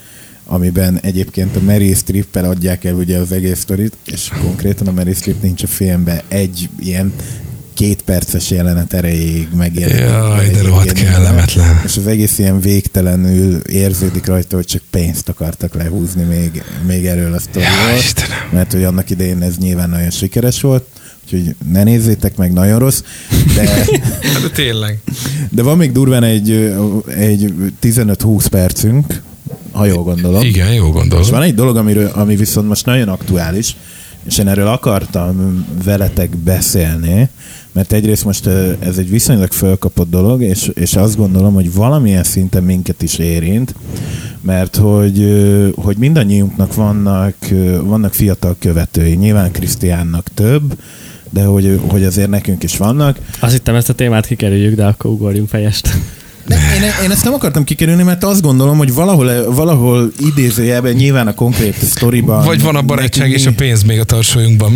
[0.47, 5.15] amiben egyébként a Mary Streep-el adják el ugye az egész sztorit, és konkrétan a Mary
[5.15, 7.13] Streep nincs a filmben egy ilyen
[7.81, 10.01] két perces jelenet erejéig megjelenik.
[10.01, 11.81] Jaj, de rohadt kellemetlen.
[11.85, 17.33] és az egész ilyen végtelenül érződik rajta, hogy csak pénzt akartak lehúzni még, még erről
[17.33, 17.73] a sztoriról.
[17.73, 20.85] Ja, mert hogy annak idején ez nyilván nagyon sikeres volt,
[21.25, 23.03] úgyhogy ne nézzétek meg, nagyon rossz.
[23.55, 23.69] De,
[24.33, 24.99] Hát, de tényleg.
[25.51, 26.75] de van még durván egy,
[27.17, 29.23] egy 15-20 percünk,
[29.73, 30.43] ha jól gondolom.
[30.43, 31.31] Igen, jó És gondolom.
[31.31, 33.77] van egy dolog, amiről, ami viszont most nagyon aktuális,
[34.25, 37.29] és én erről akartam veletek beszélni,
[37.73, 38.47] mert egyrészt most
[38.79, 43.75] ez egy viszonylag fölkapott dolog, és, és azt gondolom, hogy valamilyen szinten minket is érint,
[44.41, 45.29] mert hogy,
[45.77, 47.35] hogy mindannyiunknak vannak,
[47.83, 50.79] vannak fiatal követői, nyilván Krisztiánnak több,
[51.31, 53.19] de hogy, hogy azért nekünk is vannak.
[53.41, 55.89] Azt hittem, ezt a témát kikerüljük, de akkor ugorjunk fejest.
[56.51, 61.27] De én, én ezt nem akartam kikerülni, mert azt gondolom, hogy valahol, valahol idézőjelben nyilván
[61.27, 62.45] a konkrét sztoriban...
[62.45, 64.73] Vagy van a barátság és a pénz még a tarsolyunkban.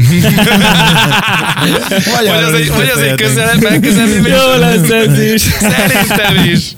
[1.90, 4.26] vagy, vagy, az egy, vagy az egy közelebb, megközelebb.
[4.26, 5.42] Jó lesz ez is.
[5.42, 6.76] Szerintem is.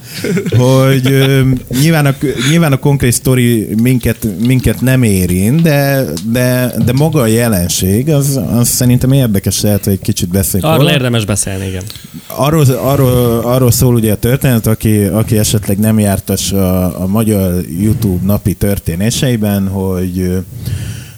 [0.57, 1.43] Hogy ö,
[1.81, 2.15] nyilván, a,
[2.51, 8.41] nyilván a konkrét sztori minket, minket nem érint, de, de, de maga a jelenség, az,
[8.51, 11.83] az szerintem érdekes lehet, hogy egy kicsit beszéljünk Arról érdemes beszélni, igen.
[12.27, 17.55] Arról, arról, arról szól ugye a történet, aki, aki esetleg nem jártas a, a magyar
[17.81, 20.31] YouTube napi történéseiben, hogy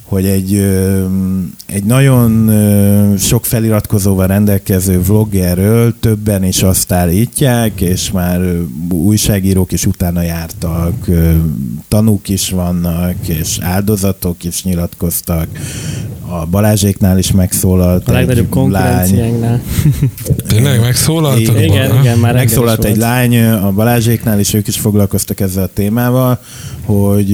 [0.09, 0.54] hogy egy,
[1.66, 2.50] egy nagyon
[3.18, 8.40] sok feliratkozóval rendelkező vloggerről többen is azt állítják, és már
[8.90, 11.06] újságírók is utána jártak,
[11.88, 15.46] tanúk is vannak, és áldozatok is nyilatkoztak.
[16.28, 19.61] A Balázséknál is megszólalt A legnagyobb konkurenciánknál.
[20.48, 21.40] Tényleg megszólaltak?
[21.40, 25.70] Igen, igen, igen, már Megszólalt egy lány a Balázséknál, és ők is foglalkoztak ezzel a
[25.74, 26.40] témával,
[26.84, 27.30] hogy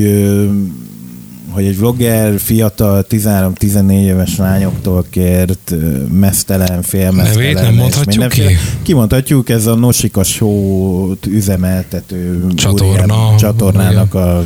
[1.54, 5.74] hogy egy vlogger fiatal 13-14 éves lányoktól kért
[6.10, 7.52] mesztelen, félmesztelen.
[7.52, 8.42] Nevét nem mondhatjuk ki?
[8.82, 13.34] Kimondhatjuk, ez a Nosika Show-t üzemeltető Csatorna.
[13.38, 14.44] csatornának a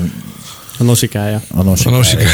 [0.80, 1.42] a nosikája.
[1.54, 1.96] A nosikája.
[1.96, 2.28] A nosikája.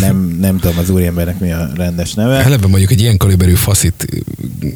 [0.00, 2.44] nem, nem tudom az úriembernek mi a rendes neve.
[2.44, 4.06] Eleve mondjuk egy ilyen kaliberű faszit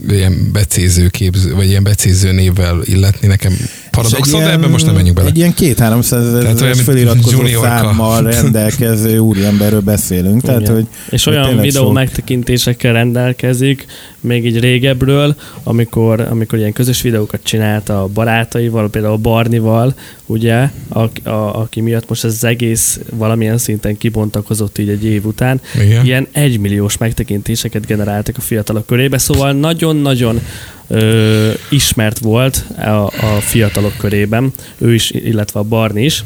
[0.09, 3.53] ilyen becéző képző, vagy ilyen becéző névvel illetni nekem
[3.95, 5.29] paradoxon, de ebben most nem menjünk bele.
[5.29, 10.43] Egy ilyen két-háromszáz ezeres feliratkozó számmal rendelkező úriemberről beszélünk.
[10.43, 11.93] Tehát, hogy, És olyan videó sok...
[11.93, 13.87] megtekintésekkel rendelkezik,
[14.25, 19.95] még így régebről, amikor, amikor ilyen közös videókat csinált a barátaival, például a Barnival,
[20.27, 25.27] ugye, a, a, aki miatt most ez az egész valamilyen szinten kibontakozott így egy év
[25.27, 25.61] után.
[25.83, 26.05] Igen.
[26.05, 30.41] Ilyen egymilliós megtekintéseket generáltak a fiatalok körébe, szóval nagyon-nagyon
[30.89, 36.25] ö, ismert volt a, a fiatalok körében, ő is, illetve a Barni is.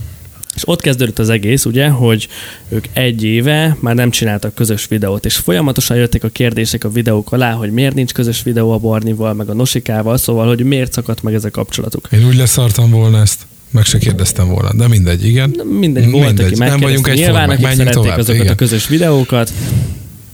[0.54, 2.28] És ott kezdődött az egész, ugye, hogy
[2.68, 7.32] ők egy éve már nem csináltak közös videót, és folyamatosan jöttek a kérdések a videók
[7.32, 11.22] alá, hogy miért nincs közös videó a Barnival, meg a Nosikával, szóval, hogy miért szakadt
[11.22, 12.08] meg ez a kapcsolatuk.
[12.12, 13.46] Én úgy leszartam volna ezt.
[13.70, 15.60] Meg se kérdeztem volna, de mindegy, igen.
[15.78, 16.46] Mindegy, volt, mindegy.
[16.46, 18.52] aki nem vagyunk egy Nyilván, akik szerették tovább, azokat igen.
[18.52, 19.52] a közös videókat,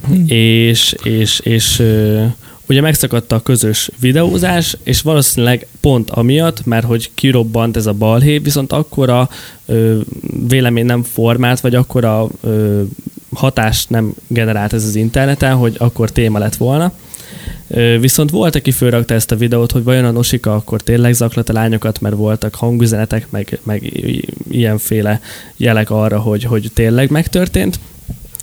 [0.06, 0.26] hm.
[0.26, 1.82] és, és, és
[2.68, 8.38] ugye megszakadta a közös videózás, és valószínűleg pont amiatt, mert hogy kirobbant ez a balhé,
[8.38, 9.28] viszont akkora
[9.66, 9.98] ö,
[10.48, 12.82] vélemény nem formált, vagy akkora ö,
[13.34, 16.92] hatást nem generált ez az interneten, hogy akkor téma lett volna.
[18.00, 21.52] Viszont volt, aki fölrakta ezt a videót, hogy vajon a Nosika akkor tényleg zaklat a
[21.52, 23.92] lányokat, mert voltak hangüzenetek, meg, meg
[24.50, 25.20] ilyenféle
[25.56, 27.78] jelek arra, hogy, hogy tényleg megtörtént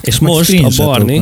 [0.02, 1.22] és most a Barni,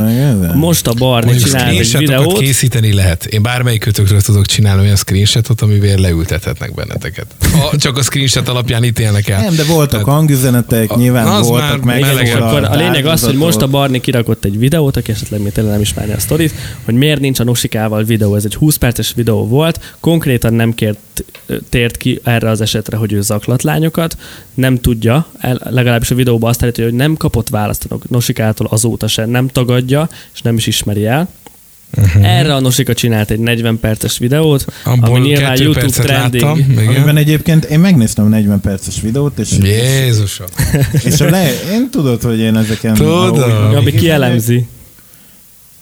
[0.54, 2.38] most a Barni csinál egy videót.
[2.38, 3.24] készíteni lehet.
[3.24, 7.26] Én bármelyik kötökről tudok csinálni olyan screenshotot, amivel leültethetnek benneteket.
[7.52, 9.40] Ha csak a screenshot alapján ítélnek el.
[9.40, 12.04] Nem, de voltak Tehát, hangüzenetek, nyilván az voltak meg.
[12.40, 15.72] Akkor a lényeg az, hogy most a Barni kirakott egy videót, aki esetleg még tényleg
[15.72, 16.54] nem ismerni a sztorit,
[16.84, 18.34] hogy miért nincs a Nosikával videó.
[18.34, 20.98] Ez egy 20 perces videó volt, konkrétan nem kért
[21.68, 24.16] tért ki erre az esetre, hogy ő zaklat lányokat,
[24.54, 25.26] nem tudja,
[25.58, 30.08] legalábbis a videóban azt állítja, hogy nem kapott választ a Nosikától azóta sem, nem tagadja,
[30.34, 31.28] és nem is ismeri el.
[31.96, 32.38] Uh-huh.
[32.38, 36.42] Erre a Nosika csinált egy 40 perces videót, Abból ami nyilván YouTube trending.
[36.42, 39.48] Láttam, amiben egyébként én megnéztem a 40 perces videót, és...
[39.62, 40.46] Jézusom!
[41.04, 42.94] És a le, én tudod, hogy én ezeken...
[42.94, 43.74] Tudom.
[43.74, 44.66] Ami kielemzi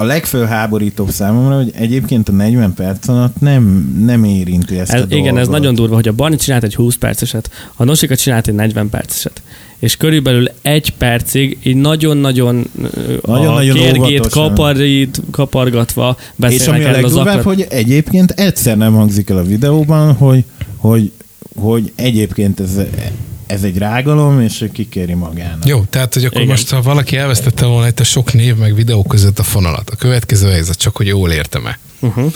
[0.00, 5.04] a legfölháborítóbb számomra, hogy egyébként a 40 perc alatt nem, nem érinti ezt ez, a
[5.08, 5.40] Igen, dolgot.
[5.40, 8.88] ez nagyon durva, hogy a Barni csinált egy 20 perceset, a Nosika csinált egy 40
[8.88, 9.42] perceset
[9.78, 12.70] és körülbelül egy percig így nagyon-nagyon,
[13.22, 19.30] nagyon, a kérgét kaparít, kapargatva beszélnek És ami a legdurvább, hogy egyébként egyszer nem hangzik
[19.30, 20.44] el a videóban, hogy,
[20.76, 21.12] hogy,
[21.56, 22.80] hogy egyébként ez
[23.48, 25.66] ez egy rágalom, és ő kikéri magának.
[25.66, 26.52] Jó, tehát, hogy akkor Igen.
[26.52, 29.96] most, ha valaki elvesztette volna itt a sok név meg videó között a fonalat, a
[29.96, 31.78] következő helyzet csak, hogy jól értem-e.
[32.00, 32.32] Uh-huh.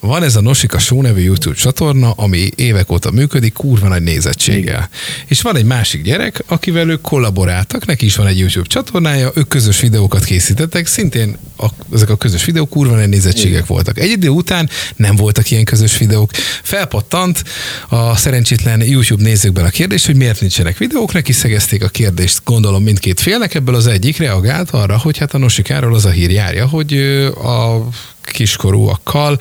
[0.00, 4.60] Van ez a Nosika Show nevű YouTube csatorna, ami évek óta működik, kurva nagy nézettséggel.
[4.60, 4.88] Igen.
[5.26, 9.48] És van egy másik gyerek, akivel ők kollaboráltak, neki is van egy YouTube csatornája, ők
[9.48, 13.64] közös videókat készítettek, szintén a, ezek a közös videók kurva nagy nézettségek Igen.
[13.66, 13.98] voltak.
[13.98, 16.30] Egy idő után nem voltak ilyen közös videók.
[16.62, 17.44] Felpattant
[17.88, 22.82] a szerencsétlen YouTube nézőkben a kérdés, hogy miért nincsenek videók, neki szegezték a kérdést, gondolom
[22.82, 26.66] mindkét félnek, ebből az egyik reagált arra, hogy hát a Nosikáról az a hír járja,
[26.66, 26.92] hogy
[27.42, 27.88] a
[28.30, 29.38] kiskorúakkal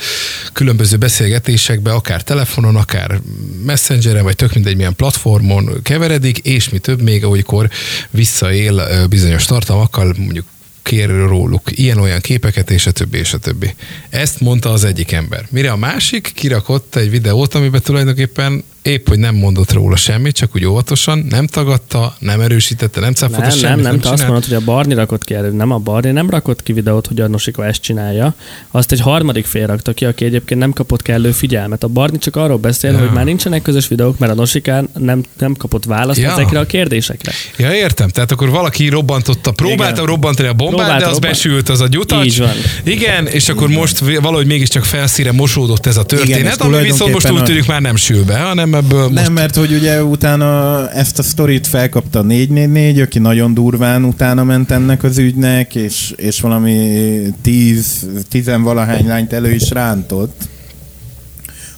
[0.54, 3.20] különböző beszélgetésekbe, akár telefonon, akár
[3.66, 7.70] messengeren, vagy tök mindegy milyen platformon keveredik, és mi több még, olykor
[8.10, 10.46] visszaél bizonyos tartalmakkal, mondjuk
[10.84, 13.76] kér róluk ilyen-olyan képeket, és a többi, és a többi.
[14.10, 15.48] Ezt mondta az egyik ember.
[15.50, 20.50] Mire a másik kirakott egy videót, amiben tulajdonképpen épp, hogy nem mondott róla semmit, csak
[20.56, 23.84] úgy óvatosan, nem tagadta, nem erősítette, nem cáfolta Nem, semmit.
[23.84, 25.54] nem, nem, te azt mondod, hogy a Barni rakott ki előbb.
[25.54, 28.34] Nem a Barni nem rakott ki videót, hogy a Nosika ezt csinálja.
[28.72, 31.84] Azt egy harmadik fél rakta ki, aki egyébként nem kapott kellő figyelmet.
[31.84, 33.00] A Barni csak arról beszél, Ja.
[33.00, 36.32] hogy már nincsenek közös videók, mert a Nosikán nem, nem kapott választ Ja.
[36.32, 37.32] ezekre a kérdésekre.
[37.58, 38.10] Ja, értem.
[38.10, 40.06] Tehát akkor valaki robbantotta, próbálta Igen.
[40.06, 42.26] robbantani a bombát, Próbálta de az robbant- besült az a gyutacs.
[42.26, 42.52] Így van.
[42.84, 47.30] Igen, és akkor most valahogy mégiscsak felszíre mosódott ez a történet, Igen, ami viszont most
[47.32, 49.14] úgy tűnik már nem sül be, hanem ebből most...
[49.14, 54.44] Nem, mert hogy ugye utána ezt a sztorit felkapta a 444, aki nagyon durván utána
[54.44, 60.48] ment ennek az ügynek, és, és valami 10, 10 valahány lányt elő is rántott,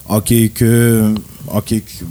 [0.02, 0.64] akik,
[1.44, 2.04] akik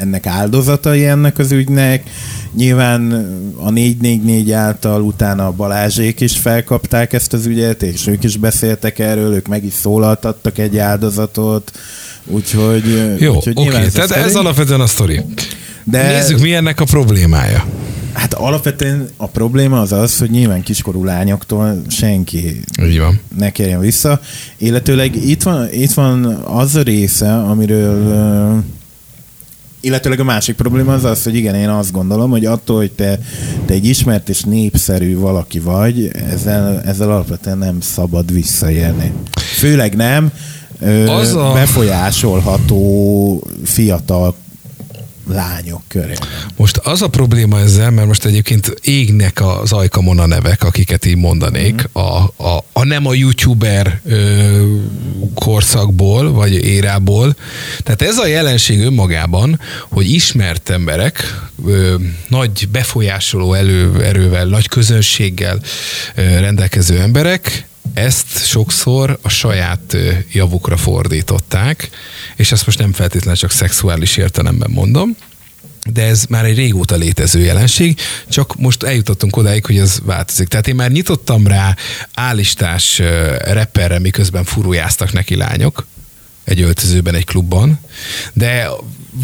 [0.00, 2.10] ennek áldozatai ennek az ügynek.
[2.56, 3.12] Nyilván
[3.56, 8.98] a 444 által utána a Balázsék is felkapták ezt az ügyet, és ők is beszéltek
[8.98, 11.72] erről, ők meg is szólaltattak egy áldozatot,
[12.26, 13.88] úgyhogy, Jó, úgyhogy oké, okay.
[13.88, 14.44] tehát ez sztori.
[14.44, 15.20] alapvetően a sztori.
[15.84, 17.64] De Nézzük, mi ennek a problémája.
[18.12, 23.20] hát alapvetően a probléma az az, hogy nyilván kiskorú lányoktól senki Így van.
[23.38, 24.20] ne kérjen vissza.
[24.56, 28.62] Illetőleg itt van, itt van az a része, amiről
[29.80, 33.18] illetőleg a másik probléma az az, hogy igen, én azt gondolom, hogy attól, hogy te,
[33.66, 39.12] te egy ismert és népszerű valaki vagy, ezzel, ezzel alapvetően nem szabad visszaélni.
[39.58, 40.32] Főleg nem
[41.08, 44.34] Az a- befolyásolható fiatal
[45.28, 46.12] lányok köré.
[46.56, 51.16] Most az a probléma ezzel, mert most egyébként égnek az ajkamon a nevek, akiket így
[51.16, 52.00] mondanék, a,
[52.36, 54.64] a, a nem a youtuber ö,
[55.34, 57.36] korszakból, vagy érából.
[57.82, 59.60] Tehát ez a jelenség önmagában,
[59.90, 61.94] hogy ismert emberek, ö,
[62.28, 65.58] nagy befolyásoló elő, erővel, nagy közönséggel
[66.14, 69.96] ö, rendelkező emberek, ezt sokszor a saját
[70.32, 71.90] javukra fordították,
[72.36, 75.16] és ezt most nem feltétlenül csak szexuális értelemben mondom,
[75.92, 80.48] de ez már egy régóta létező jelenség, csak most eljutottunk odáig, hogy ez változik.
[80.48, 81.76] Tehát én már nyitottam rá
[82.14, 85.86] állistás ö, rapperre, miközben furujáztak neki lányok,
[86.44, 87.80] egy öltözőben, egy klubban,
[88.32, 88.68] de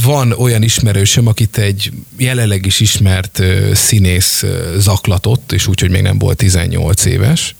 [0.02, 3.42] van olyan ismerősöm, akit egy jelenleg is ismert
[3.72, 4.44] színész
[4.76, 7.54] zaklatott, és úgy, hogy még nem volt 18 éves,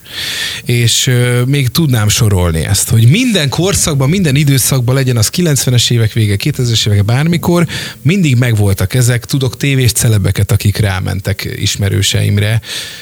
[0.65, 1.11] és
[1.47, 6.87] még tudnám sorolni ezt, hogy minden korszakban, minden időszakban legyen az 90-es évek vége, 2000-es
[6.87, 7.67] évek bármikor,
[8.03, 12.61] mindig megvoltak ezek, tudok tévés celebeket, akik rámentek ismerőseimre,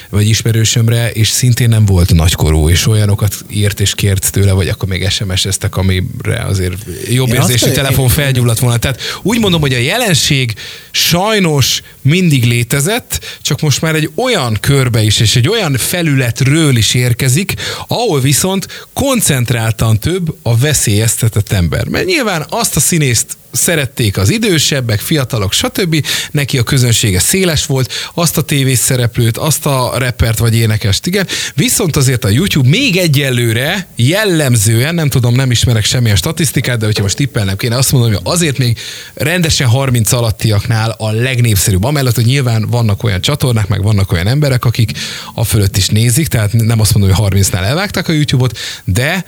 [0.09, 4.89] vagy ismerősömre, és szintén nem volt nagykorú, és olyanokat írt és kért tőle, vagy akkor
[4.89, 8.77] még SMS-eztek, amire azért jobb Én érzésű telefon felgyulladt volna.
[8.77, 10.53] Tehát úgy mondom, hogy a jelenség
[10.91, 16.93] sajnos mindig létezett, csak most már egy olyan körbe is, és egy olyan felületről is
[17.05, 17.53] érkezik,
[17.87, 21.87] ahol viszont koncentráltan több a veszélyeztetett ember.
[21.87, 26.05] Mert nyilván azt a színészt szerették az idősebbek, fiatalok, stb.
[26.31, 31.27] Neki a közönsége széles volt, azt a tévés szereplőt, azt a repert vagy énekest, igen.
[31.55, 37.03] Viszont azért a YouTube még egyelőre jellemzően, nem tudom, nem ismerek semmilyen statisztikát, de hogyha
[37.03, 38.77] most tippelnem kéne, azt mondom, hogy azért még
[39.13, 41.83] rendesen 30 alattiaknál a legnépszerűbb.
[41.83, 44.91] Amellett, hogy nyilván vannak olyan csatornák, meg vannak olyan emberek, akik
[45.33, 49.25] a fölött is nézik, tehát nem azt mondom, hogy 30-nál elvágták a YouTube-ot, de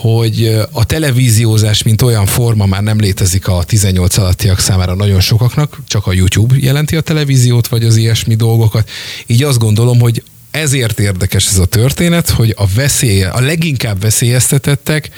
[0.00, 5.78] hogy a televíziózás, mint olyan forma már nem létezik a 18 alattiak számára nagyon sokaknak,
[5.86, 8.90] csak a YouTube jelenti a televíziót, vagy az ilyesmi dolgokat.
[9.26, 15.10] Így azt gondolom, hogy ezért érdekes ez a történet, hogy a, veszély, a leginkább veszélyeztetettek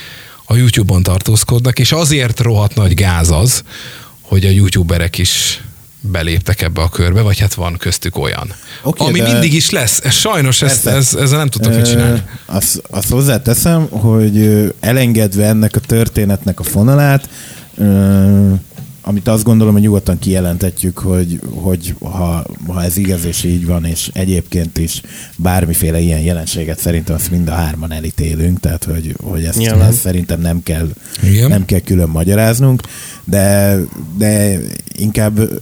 [0.45, 3.63] a YouTube-on tartózkodnak, és azért rohadt nagy gáz az,
[4.21, 5.63] hogy a YouTuberek is
[6.01, 8.53] beléptek ebbe a körbe, vagy hát van köztük olyan.
[8.83, 10.01] Oké, Ami de- mindig is lesz.
[10.05, 10.99] Ez sajnos, ezt, Persze.
[11.17, 12.23] ez, ezzel nem tudtak mit csinálni.
[12.47, 17.29] Azt, azt hozzáteszem, hogy elengedve ennek a történetnek a fonalát,
[19.03, 23.85] amit azt gondolom, hogy nyugodtan kijelentetjük, hogy, hogy ha, ha ez igaz és így van,
[23.85, 25.01] és egyébként is
[25.37, 29.89] bármiféle ilyen jelenséget szerintem azt mind a hárman elítélünk, tehát hogy, hogy ezt, Nyilván.
[29.89, 30.89] ezt szerintem nem kell,
[31.23, 31.49] Igen.
[31.49, 32.83] nem kell külön magyaráznunk,
[33.25, 33.77] de,
[34.19, 34.59] de
[34.93, 35.61] inkább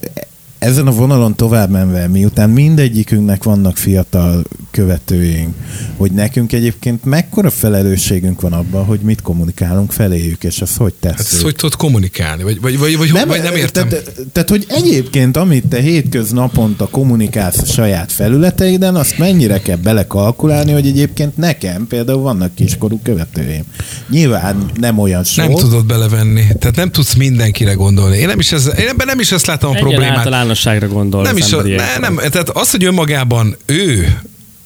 [0.59, 4.43] ezen a vonalon tovább menve, miután mindegyikünknek vannak fiatal
[4.79, 5.55] követőink,
[5.97, 11.17] hogy nekünk egyébként mekkora felelősségünk van abban, hogy mit kommunikálunk feléjük, és azt hogy Hát
[11.17, 11.33] tesszük.
[11.33, 12.43] ezt hogy tudod kommunikálni?
[12.43, 13.89] Vagy, vagy, vagy, vagy, nem, vagy nem értem.
[13.89, 20.73] Tehát, tehát, hogy egyébként, amit te hétköznaponta kommunikálsz a saját felületeiden, azt mennyire kell belekalkulálni,
[20.73, 23.63] hogy egyébként nekem például vannak kiskorú követőim.
[24.11, 25.47] Nyilván nem olyan sok.
[25.47, 26.47] Nem tudod belevenni.
[26.59, 28.17] Tehát nem tudsz mindenkire gondolni.
[28.17, 30.17] Én, nem is ez, én ebben nem is ezt látom a Egyre problémát.
[30.17, 34.19] általánosságra gondol Nem az is, a, ne, nem, tehát az, hogy önmagában ő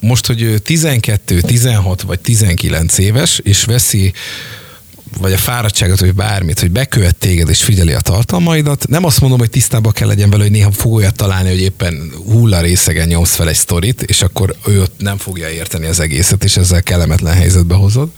[0.03, 4.13] most, hogy ő 12, 16 vagy 19 éves, és veszi
[5.19, 8.89] vagy a fáradtságot, vagy bármit, hogy bekövet téged és figyeli a tartalmaidat.
[8.89, 12.13] Nem azt mondom, hogy tisztában kell legyen vele, hogy néha fog olyat találni, hogy éppen
[12.25, 16.57] hulla részegen nyomsz fel egy sztorit, és akkor ő nem fogja érteni az egészet, és
[16.57, 18.09] ezzel kellemetlen helyzetbe hozod.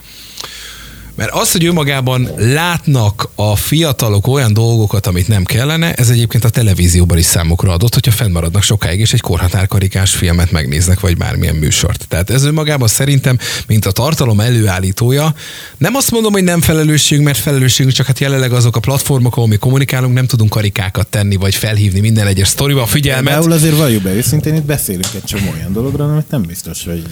[1.16, 6.48] Mert az, hogy önmagában látnak a fiatalok olyan dolgokat, amit nem kellene, ez egyébként a
[6.48, 12.06] televízióban is számukra adott, hogyha fennmaradnak sokáig, és egy korhatárkarikás filmet megnéznek, vagy bármilyen műsort.
[12.08, 15.34] Tehát ez önmagában szerintem, mint a tartalom előállítója,
[15.78, 19.48] nem azt mondom, hogy nem felelősség, mert felelősségünk, csak hát jelenleg azok a platformok, ahol
[19.48, 23.32] mi kommunikálunk, nem tudunk karikákat tenni, vagy felhívni minden egyes sztoriba a figyelmet.
[23.32, 27.02] Például azért valljuk be őszintén, itt beszélünk egy csomó olyan dologról, amit nem biztos, hogy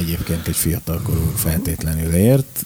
[0.00, 2.64] egyébként egy fiatalkorú feltétlenül ért.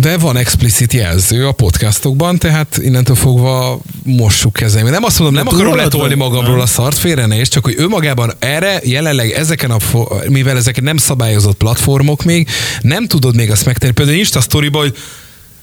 [0.00, 4.86] De van explicit jelző a podcastokban, tehát innentől fogva mossuk kezeim.
[4.86, 6.62] Nem azt mondom, nem De akarom letolni magamról nem.
[6.62, 9.78] a szart, félre ne, és csak hogy önmagában erre jelenleg ezeken a,
[10.28, 12.48] mivel ezek nem szabályozott platformok még,
[12.80, 13.92] nem tudod még azt megtenni.
[13.92, 14.96] Például Insta sztoriba, hogy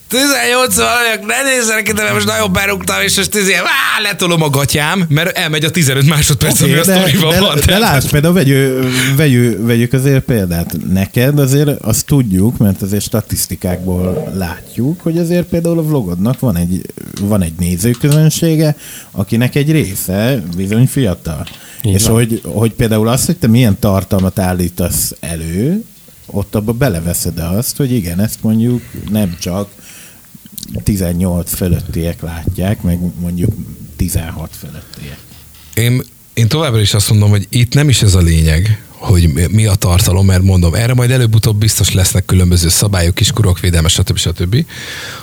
[0.07, 4.49] 18 vagyok, ne nézzenek ide, mert most nagyon berúgtam, és most izé, á, letolom a
[4.49, 7.55] gatyám, mert elmegy a 15 másodperc, ami a de, sztoriban de, van.
[7.55, 8.83] de, Tehát- lásd, például vegyük,
[9.15, 10.75] vegyük, vegyük azért példát.
[10.93, 16.81] Neked azért azt tudjuk, mert azért statisztikákból látjuk, hogy azért például a vlogodnak van egy,
[17.21, 18.75] van egy nézőközönsége,
[19.11, 21.47] akinek egy része bizony fiatal.
[21.81, 22.13] Így és van.
[22.13, 25.83] hogy, hogy például az, hogy te milyen tartalmat állítasz elő,
[26.31, 29.69] ott abba beleveszed azt, hogy igen, ezt mondjuk nem csak
[30.83, 33.51] 18 fölöttiek látják, meg mondjuk
[33.95, 35.17] 16 fölöttiek.
[35.73, 36.03] Én,
[36.33, 39.75] én továbbra is azt mondom, hogy itt nem is ez a lényeg, hogy mi- a
[39.75, 44.17] tartalom, mert mondom, erre majd előbb-utóbb biztos lesznek különböző szabályok, kiskurok védelme, stb.
[44.17, 44.65] stb.,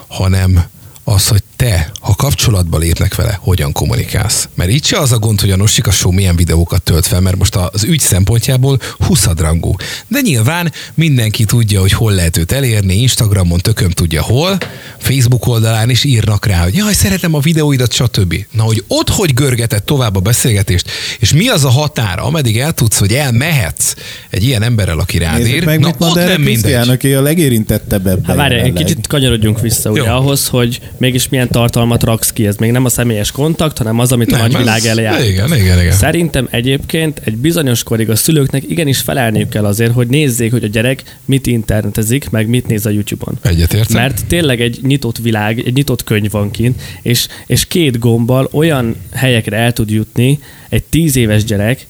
[0.07, 0.64] hanem
[1.05, 4.48] az, hogy te, ha kapcsolatba lépnek vele, hogyan kommunikálsz.
[4.54, 7.36] Mert itt se az a gond, hogy a Nossika Show milyen videókat tölt fel, mert
[7.36, 9.74] most az ügy szempontjából huszadrangú.
[10.08, 14.58] De nyilván mindenki tudja, hogy hol lehet őt elérni, Instagramon tököm tudja hol,
[14.98, 18.34] Facebook oldalán is írnak rá, hogy jaj, szeretem a videóidat, stb.
[18.50, 22.72] Na, hogy ott hogy görgetett tovább a beszélgetést, és mi az a határ, ameddig el
[22.72, 23.94] tudsz, hogy elmehetsz
[24.30, 26.88] egy ilyen emberrel, aki rád Nézzük ér, meg, na mit mond ott erre nem mindegy.
[26.88, 28.24] Aki a legérintettebb ebben.
[28.24, 30.12] Hát várj, egy kicsit kanyarodjunk vissza ugye Jó.
[30.12, 32.46] ahhoz, hogy mégis milyen tartalmat raksz ki.
[32.46, 35.22] Ez még nem a személyes kontakt, hanem az, amit a Nem, nagyvilág ez- elé áll.
[35.22, 35.92] Igen, igen, igen.
[35.92, 40.66] Szerintem egyébként egy bizonyos korig a szülőknek igenis felelniük kell azért, hogy nézzék, hogy a
[40.66, 43.38] gyerek mit internetezik, meg mit néz a YouTube-on.
[43.42, 44.00] Egyetértem.
[44.02, 48.96] Mert tényleg egy nyitott világ, egy nyitott könyv van kint, és, és két gombbal olyan
[49.12, 50.38] helyekre el tud jutni
[50.68, 51.86] egy tíz éves gyerek,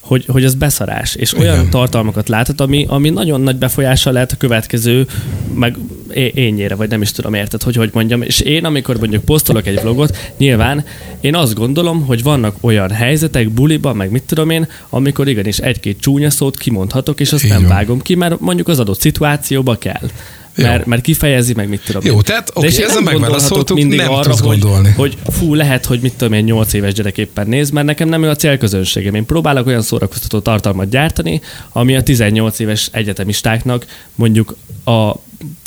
[0.00, 1.70] hogy, hogy az beszarás, és olyan Igen.
[1.70, 5.06] tartalmakat láthat, ami, ami nagyon nagy befolyással lehet a következő,
[5.54, 5.76] meg
[6.16, 8.22] é- énnyére, vagy nem is tudom, érted, hogy hogy mondjam.
[8.22, 10.84] És én, amikor mondjuk posztolok egy vlogot, nyilván
[11.20, 16.00] én azt gondolom, hogy vannak olyan helyzetek buliban, meg mit tudom én, amikor igenis egy-két
[16.00, 17.68] csúnya szót kimondhatok, és azt Így nem van.
[17.68, 20.10] vágom ki, mert mondjuk az adott szituációba kell.
[20.58, 20.64] Jó.
[20.64, 22.20] Mert, mert kifejezi, meg mit tudom Jó, én.
[22.22, 24.90] tehát oké, én ezzel megválaszoltuk, mindig nem arra, hogy, gondolni.
[24.96, 28.22] hogy fú, lehet, hogy mit tudom én, 8 éves gyerek éppen néz, mert nekem nem
[28.22, 29.14] ő a célközönségem.
[29.14, 31.40] Én próbálok olyan szórakoztató tartalmat gyártani,
[31.72, 35.12] ami a 18 éves egyetemistáknak mondjuk a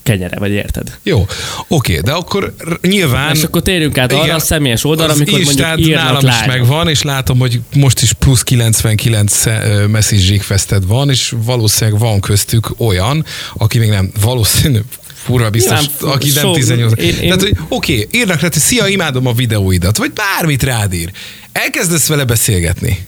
[0.04, 0.98] kenyere, vagy érted?
[1.04, 1.26] Jó,
[1.68, 3.36] oké, de akkor nyilván...
[3.36, 6.48] És akkor térjünk át arra a személyes oldalra, amikor mondjuk Instát írnak nálam is lányok.
[6.48, 12.20] megvan, és látom, hogy most is plusz 99 ö, message requested van, és valószínűleg van
[12.20, 14.80] köztük olyan, aki még nem, valószínű,
[15.14, 16.94] fura biztos, Nyilván, aki nem sok- 18.
[17.02, 20.94] én- én- Tehát, hogy oké, írnak rá, hogy szia, imádom a videóidat, vagy bármit rád
[20.94, 21.12] ír.
[21.52, 23.08] Elkezdesz vele beszélgetni.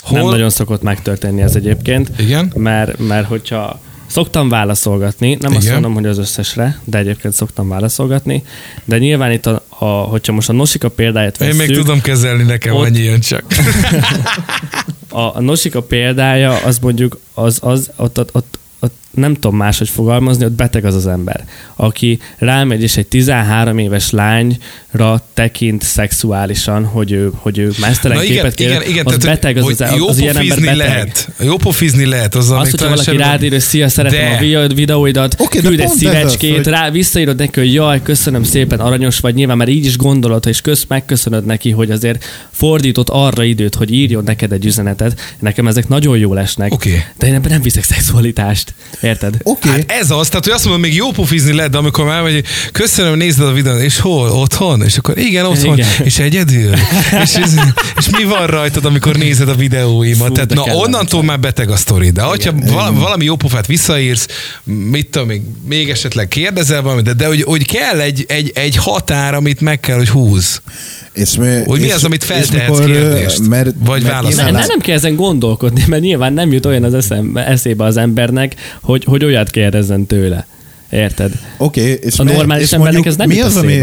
[0.00, 0.18] Hol?
[0.18, 2.10] Nem nagyon szokott megtörténni ez egyébként.
[2.18, 2.52] Igen?
[2.56, 3.80] Mert, mert hogyha
[4.12, 5.72] szoktam válaszolgatni, nem azt Igen.
[5.74, 8.42] mondom, hogy az összesre, de egyébként szoktam válaszolgatni,
[8.84, 12.42] de nyilván itt, a, a, hogyha most a Nosika példáját Én vesszük, még tudom kezelni,
[12.42, 13.44] nekem Ott- annyi jön csak.
[15.08, 18.58] a, a Nosika példája, az mondjuk, az, az ott, ott, ott
[19.14, 21.44] nem tudom máshogy fogalmazni, ott beteg az az ember,
[21.76, 28.22] aki rámegy és egy 13 éves lányra tekint szexuálisan, hogy ő, hogy ő mesztelen Na
[28.22, 30.76] igen, képet kér, igen, igen, az tehát, beteg, az, az, jó az ilyen ember beteg.
[30.76, 31.28] lehet.
[31.40, 32.34] Jó pofizni lehet.
[32.34, 35.72] Az, Az, hogyha valaki rád ír, hogy szia, szeretem De- a vi- videóidat, de küld
[35.72, 39.56] egy ez az, szívecskét, hogy- rá, visszaírod neki, hogy jaj, köszönöm szépen, aranyos vagy, nyilván
[39.56, 44.24] már így is gondolod, és kösz, megköszönöd neki, hogy azért fordított arra időt, hogy írjon
[44.24, 45.20] neked egy üzenetet.
[45.38, 46.72] Nekem ezek nagyon jól esnek.
[46.72, 47.02] Oké.
[47.18, 48.74] De én ebben nem viszek szexualitást.
[49.02, 49.36] Érted?
[49.42, 49.68] Oké.
[49.68, 49.84] Okay.
[49.88, 52.44] Hát ez az, tehát hogy azt mondom, még jó pufizni lehet, de amikor már vagy,
[52.72, 54.28] köszönöm, nézd a videót, és hol?
[54.30, 54.82] Otthon?
[54.82, 55.78] És akkor igen, otthon.
[55.78, 55.88] Igen.
[56.04, 56.72] És egyedül?
[57.24, 57.54] és, ez,
[57.98, 60.26] és mi van rajtad, amikor nézed a videóimat?
[60.26, 62.10] Fú, tehát na onnantól már beteg a sztori.
[62.10, 64.26] De hogyha valami, valami jó pofát visszaírsz,
[64.64, 68.76] mit tudom, még, még esetleg kérdezel valamit, de, de hogy, hogy kell egy, egy, egy
[68.76, 70.60] határ, amit meg kell, hogy húz.
[71.12, 73.48] És, mi, Hogy mi és, az, amit és feltehetsz mikor, kérdést?
[73.48, 74.36] Mert, Vagy mert választ?
[74.36, 78.54] Nem, nem kell ezen gondolkodni, mert nyilván nem jut olyan az eszem, eszébe az embernek,
[78.82, 80.46] hogy, hogy olyat kérdezzen tőle.
[80.90, 81.32] Érted?
[81.58, 83.78] Oké, okay, és A normális és embernek ez nem mi az, ami,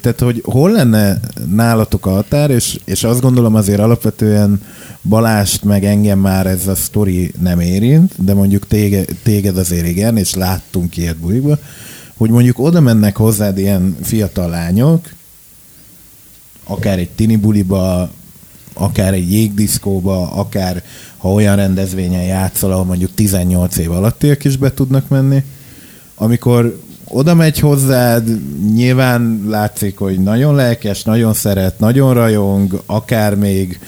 [0.00, 4.60] tehát hogy hol lenne nálatok a határ, és, és azt gondolom azért alapvetően
[5.02, 10.16] Balást meg engem már ez a sztori nem érint, de mondjuk téged, téged azért igen,
[10.16, 11.58] és láttunk ilyet bulikba,
[12.16, 15.08] hogy mondjuk oda mennek hozzád ilyen fiatal lányok,
[16.64, 18.10] akár egy tini buliba,
[18.72, 20.82] akár egy jégdiszkóba, akár
[21.18, 25.44] ha olyan rendezvényen játszol, ahol mondjuk 18 év alattiak is be tudnak menni,
[26.14, 28.28] amikor oda megy hozzád,
[28.74, 33.78] nyilván látszik, hogy nagyon lelkes, nagyon szeret, nagyon rajong, akár még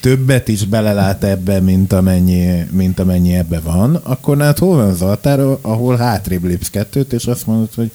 [0.00, 5.02] többet is belelát ebbe, mint amennyi, mint amennyi ebbe van, akkor nálad hol van az
[5.60, 7.90] ahol hátrébb lépsz kettőt, és azt mondod, hogy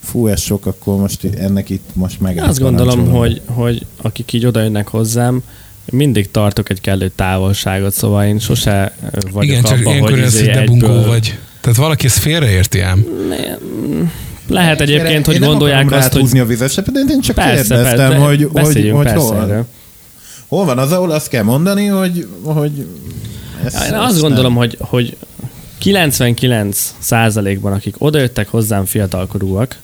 [0.00, 2.38] fú, ez sok, akkor most ennek itt most meg.
[2.38, 5.42] Azt gondolom, hogy, hogy akik így odajönnek hozzám,
[5.90, 8.92] mindig tartok egy kellő távolságot, szóval én sose
[9.32, 11.06] vagyok Igen, csak abban, ilyenkor hogy ez, izé hogy debunkó egyből...
[11.06, 11.38] vagy.
[11.60, 13.06] Tehát valaki ezt félreérti ám.
[14.48, 18.08] Lehet egyébként, hogy én nem gondolják azt, hogy a vizesepet, de én csak persze, kérdeztem,
[18.08, 19.66] persze, hogy, hogy, hogy persze hol, erről.
[20.48, 22.86] hol van az, ahol azt kell mondani, hogy, hogy
[23.64, 25.16] ezt, Én azt gondolom, hogy, hogy
[25.78, 29.78] 99 százalékban, akik odajöttek hozzám fiatalkorúak,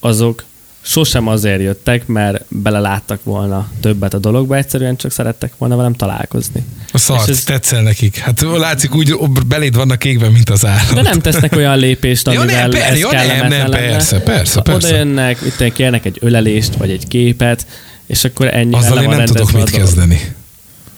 [0.00, 0.44] azok
[0.88, 6.64] sosem azért jöttek, mert beleláttak volna többet a dologba, egyszerűen csak szerettek volna velem találkozni.
[6.92, 8.16] A szart, ez- tetszel nekik.
[8.16, 9.14] Hát látszik úgy,
[9.46, 10.94] beléd vannak égben, mint az állat.
[10.94, 14.86] De nem tesznek olyan lépést, amivel nem, per- ez jó, nem, nem, persze, persze, persze.
[14.88, 17.66] Oda jönnek, itt kérnek egy ölelést, vagy egy képet,
[18.06, 20.20] és akkor ennyi Azzal én nem tudok mit kezdeni.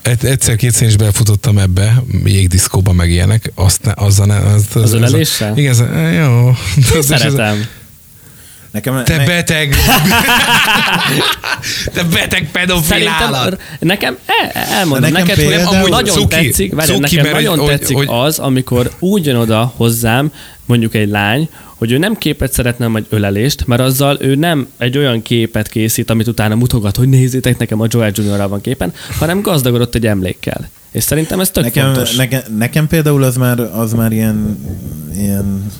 [0.02, 4.92] Egy- Egyszer-kétszer is befutottam ebbe, jégdiszkóba meg ilyenek, azt ne, azzal ne, az, az, Az
[4.92, 5.56] öleléssel?
[5.56, 5.78] Igen, az,
[6.14, 6.48] jó.
[6.48, 6.54] Én
[6.90, 7.66] Az- az- szeretem.
[8.70, 9.74] Nekem, Te ne, beteg!
[11.94, 13.60] Te beteg pedofil állat!
[13.78, 17.58] Nekem, el, elmondom Nekem neked, hogy például- amúgy nagyon Cuki, tetszik, várj, cuki, nekem nagyon
[17.58, 20.32] hogy- tetszik hogy- az, amikor úgy jön oda hozzám,
[20.64, 24.98] mondjuk egy lány, hogy ő nem képet szeretne, vagy ölelést, mert azzal ő nem egy
[24.98, 29.40] olyan képet készít, amit utána mutogat, hogy nézzétek, nekem a Joel Juniorral van képen, hanem
[29.42, 30.68] gazdagodott egy emlékkel.
[30.90, 32.14] És szerintem ez tök nekem, fontos.
[32.16, 34.58] nekem, nekem például az már, az már ilyen,
[35.16, 35.70] ilyen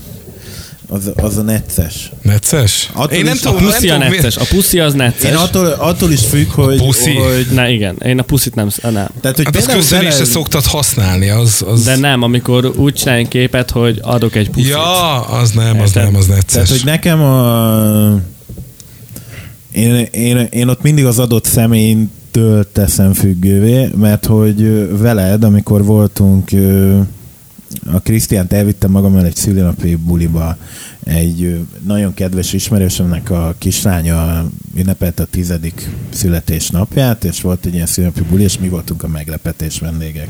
[0.91, 2.11] az, az a necces.
[2.23, 2.91] Necces?
[2.93, 4.37] Attól Én nem is- a tudom, nem puszi a necces.
[4.37, 5.31] A puszi az necces.
[5.31, 6.77] Én attól, attól is függ, hogy...
[6.83, 7.15] puszi?
[7.15, 8.93] hogy Na igen, én a puszit nem, nem.
[9.21, 11.65] tehát, hogy Hát azt köszönésre veled- szoktad használni, az...
[11.69, 11.85] az...
[11.85, 14.69] De nem, amikor úgy csinálj képet, hogy adok egy puszit.
[14.69, 16.03] Ja, az nem, az Érted?
[16.05, 16.71] nem, az Tehát, necces.
[16.71, 18.21] hogy nekem a...
[19.73, 26.53] Én, én, én ott mindig az adott személytől teszem függővé, mert hogy veled, amikor voltunk,
[26.53, 26.99] ö,
[27.93, 30.57] a Krisztiánt elvittem magammal egy szülinapi buliba,
[31.05, 38.23] egy nagyon kedves ismerősömnek a kislánya ünnepelte a tizedik születésnapját, és volt egy ilyen szülinapi
[38.23, 40.29] buli, és mi voltunk a meglepetés vendégek.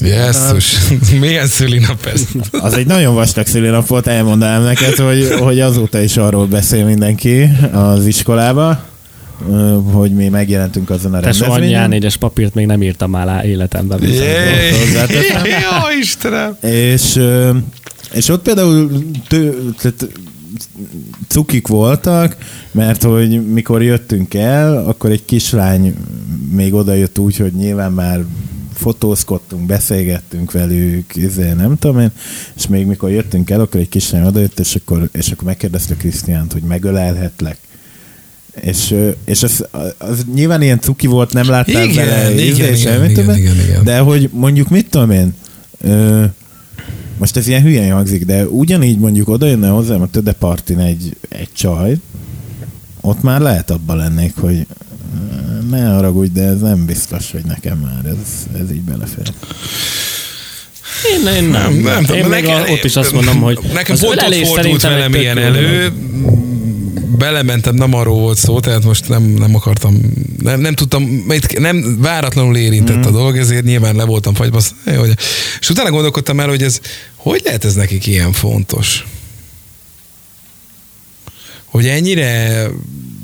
[0.00, 0.76] Jesszus,
[1.20, 2.26] milyen szülinap ez?
[2.50, 7.50] Az egy nagyon vastag szülinap volt, elmondanám neked, hogy, hogy azóta is arról beszél mindenki
[7.72, 8.84] az iskolába,
[9.92, 11.90] hogy mi megjelentünk azon a Te soha rendezvényen.
[11.92, 14.02] A4-es papírt még nem írtam alá életemben.
[15.62, 16.56] Jó, Istenem!
[16.60, 17.20] És,
[18.12, 20.08] és ott például tő, tehát
[21.28, 22.36] cukik voltak,
[22.70, 25.94] mert hogy mikor jöttünk el, akkor egy kislány
[26.50, 28.24] még oda jött úgy, hogy nyilván már
[28.74, 32.10] fotózkodtunk, beszélgettünk velük, izé, nem tudom én,
[32.56, 36.52] és még mikor jöttünk el, akkor egy kislány odajött, és akkor, és akkor megkérdezte Krisztiánt,
[36.52, 37.58] hogy megölelhetlek.
[38.60, 38.94] És,
[39.24, 39.66] és az,
[39.98, 43.60] az nyilván ilyen cuki volt, nem láttál Igen, vele igen, izé, igen, igen, többet, igen,
[43.60, 43.84] igen.
[43.84, 45.34] de hogy mondjuk mit tudom én,
[45.80, 46.24] ö,
[47.18, 51.16] most ez ilyen hülyen hangzik, de ugyanígy mondjuk oda jönne hozzám a Töde Partin egy,
[51.28, 51.96] egy csaj,
[53.00, 54.66] ott már lehet abban lennék, hogy
[55.70, 59.32] ne haragudj, de ez nem biztos, hogy nekem már ez, ez így belefér.
[61.18, 61.72] Én, én nem.
[61.72, 64.82] Nem, nem én még nekem- ott is azt mondom, hogy Nekem az pont ott fordult
[64.82, 65.92] velem ilyen elő,
[67.18, 70.00] belementem, nem arról volt szó, tehát most nem, nem akartam,
[70.38, 71.24] nem, nem tudtam,
[71.58, 73.04] nem váratlanul érintett Mhm.
[73.04, 73.08] mm.
[73.08, 74.60] a dolog, ezért nyilván le voltam fagyva.
[74.96, 75.14] hogy-
[75.60, 76.80] És utána gondolkodtam el, hogy ez,
[77.16, 79.04] hogy lehet ez nekik ilyen fontos?
[81.64, 82.66] Hogy ennyire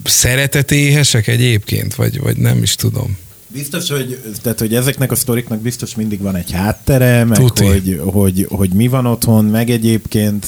[0.05, 3.17] szeretetéhesek egyébként, vagy, vagy nem is tudom.
[3.53, 7.65] Biztos, hogy, tehát, hogy ezeknek a sztoriknak biztos mindig van egy háttere, meg Tuti.
[7.65, 10.47] hogy, hogy, hogy, mi van otthon, meg egyébként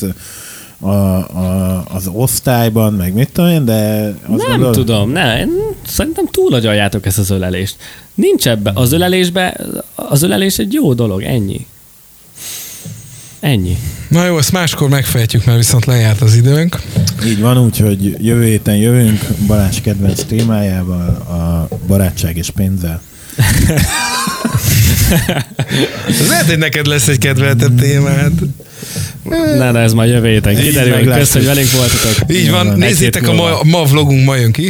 [0.82, 4.06] a, a, az osztályban, meg mit tudom én, de...
[4.26, 5.48] azt Nem gondolod- tudom, ne, én
[5.86, 7.76] szerintem túl agyaljátok ezt az ölelést.
[8.14, 9.56] Nincs ebbe, az ölelésbe,
[9.94, 11.66] az ölelés egy jó dolog, ennyi.
[13.40, 13.76] Ennyi.
[14.08, 16.80] Na jó, ezt máskor megfejtjük, mert viszont lejárt az időnk.
[17.26, 23.00] Így van, úgyhogy jövő héten jövünk Balázs kedvenc témájával, a barátság és pénzzel.
[26.28, 28.32] Lehet, hogy neked lesz egy kedveltebb témád.
[29.58, 30.92] Ne, de ez majd jövő héten Így kiderül.
[30.92, 32.36] Köszönjük, hogy velünk voltatok.
[32.36, 32.78] Így van, van.
[32.78, 34.68] nézzétek, a ma, ma vlogunk ma jön ki.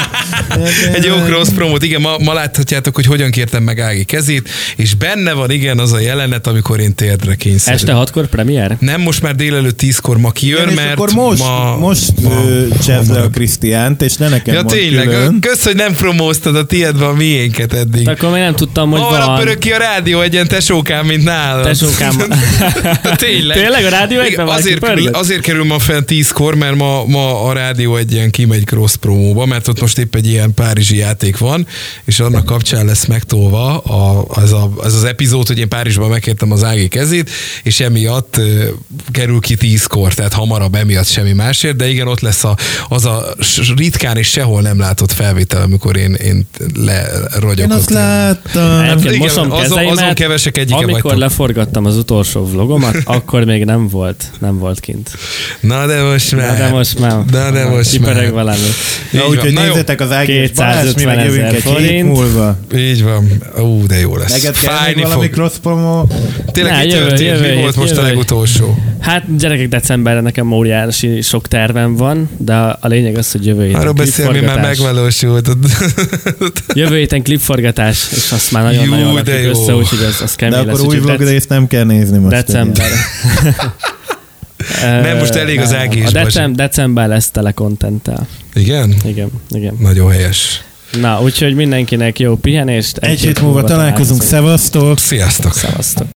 [0.94, 1.82] Egy jó cross promót.
[1.82, 5.92] Igen, ma, ma láthatjátok, hogy hogyan kértem meg Ági kezét, és benne van igen az
[5.92, 7.80] a jelenet, amikor én térdre kényszerülök.
[7.80, 8.76] Este hatkor premier?
[8.80, 12.30] Nem, most már délelőtt tízkor ma kijön, Igen, és mert akkor most, ma, most ma,
[13.08, 13.28] le a.
[13.28, 15.40] Krisztiánt, és ne nekem Ja tényleg, külön.
[15.40, 18.08] kösz, hogy nem promóztad a tiédbe a miénket eddig.
[18.08, 19.38] Akkor még nem tudtam, hogy Hamarabb van.
[19.38, 21.62] pörög ki a rádió egy ilyen tesókám, mint nálam.
[21.62, 22.16] Tesókám.
[23.16, 23.56] Tényleg.
[23.56, 27.52] Tényleg a rádió egyben azért, kerül, azért kerül ma fel tízkor, mert ma, ma a
[27.52, 31.66] rádió egy ilyen kimegy cross promóba, mert ott most épp egy ilyen párizsi játék van,
[32.04, 36.52] és annak kapcsán lesz megtolva a, az, a, az, az epizód, hogy én Párizsban megkértem
[36.52, 37.30] az Ági kezét,
[37.62, 38.64] és emiatt ö,
[39.10, 42.56] kerül ki tízkor, tehát hamarabb emiatt semmi másért, de igen, ott lesz a,
[42.88, 43.34] az a
[43.76, 47.70] ritkán és sehol nem látott felvétel, amikor én, én Én lerogyok.
[47.70, 48.69] azt láttam.
[48.78, 51.20] Egyébként igen, mosom azon- azon kevesek egyike Amikor vagytok.
[51.20, 55.10] leforgattam az utolsó vlogomat, akkor még nem volt, nem volt kint.
[55.60, 56.46] Na de most már.
[56.58, 57.24] Na, de most már.
[57.30, 58.32] Na de most Kipereg már.
[58.32, 58.58] valami.
[59.12, 61.88] Így Na, úgyhogy Na nézzetek az Ági és Balázs, mi meg 250 jövünk ezer egy
[61.90, 62.56] hét múlva.
[62.76, 63.28] Így van.
[63.58, 64.30] Ú, de jó lesz.
[64.32, 65.32] Neked kell Fájni valami fog.
[65.34, 66.04] cross promo?
[66.52, 67.28] Tényleg Ne, mi jövő- történt?
[67.40, 68.78] jövő Mi volt most a legutolsó?
[69.00, 73.80] Hát gyerekek, decemberre nekem óriási sok tervem van, de a lényeg az, hogy jövő héten
[73.80, 75.48] Arról beszél, mi már megvalósult.
[76.74, 79.60] Jövő héten klipforgatás, és azt már Jó, nagyon-nagyon de rakjuk jó.
[79.62, 80.78] össze, úgyhogy az, az De kemény lesz.
[80.78, 82.34] akkor új vlog dec- nem kell nézni most.
[82.44, 82.86] December.
[84.82, 85.74] Nem, most elég az.
[85.74, 86.12] Ági Bazsi.
[86.12, 88.26] decem, december lesz tele kontenttel.
[88.54, 88.94] Igen?
[89.04, 89.74] Igen, igen.
[89.80, 90.62] Nagyon helyes.
[91.00, 92.96] Na, úgyhogy mindenkinek jó pihenést.
[92.96, 94.98] Egy hét múlva találkozunk, szevasztok!
[94.98, 95.54] Sziasztok!
[95.54, 96.06] Szevasztok.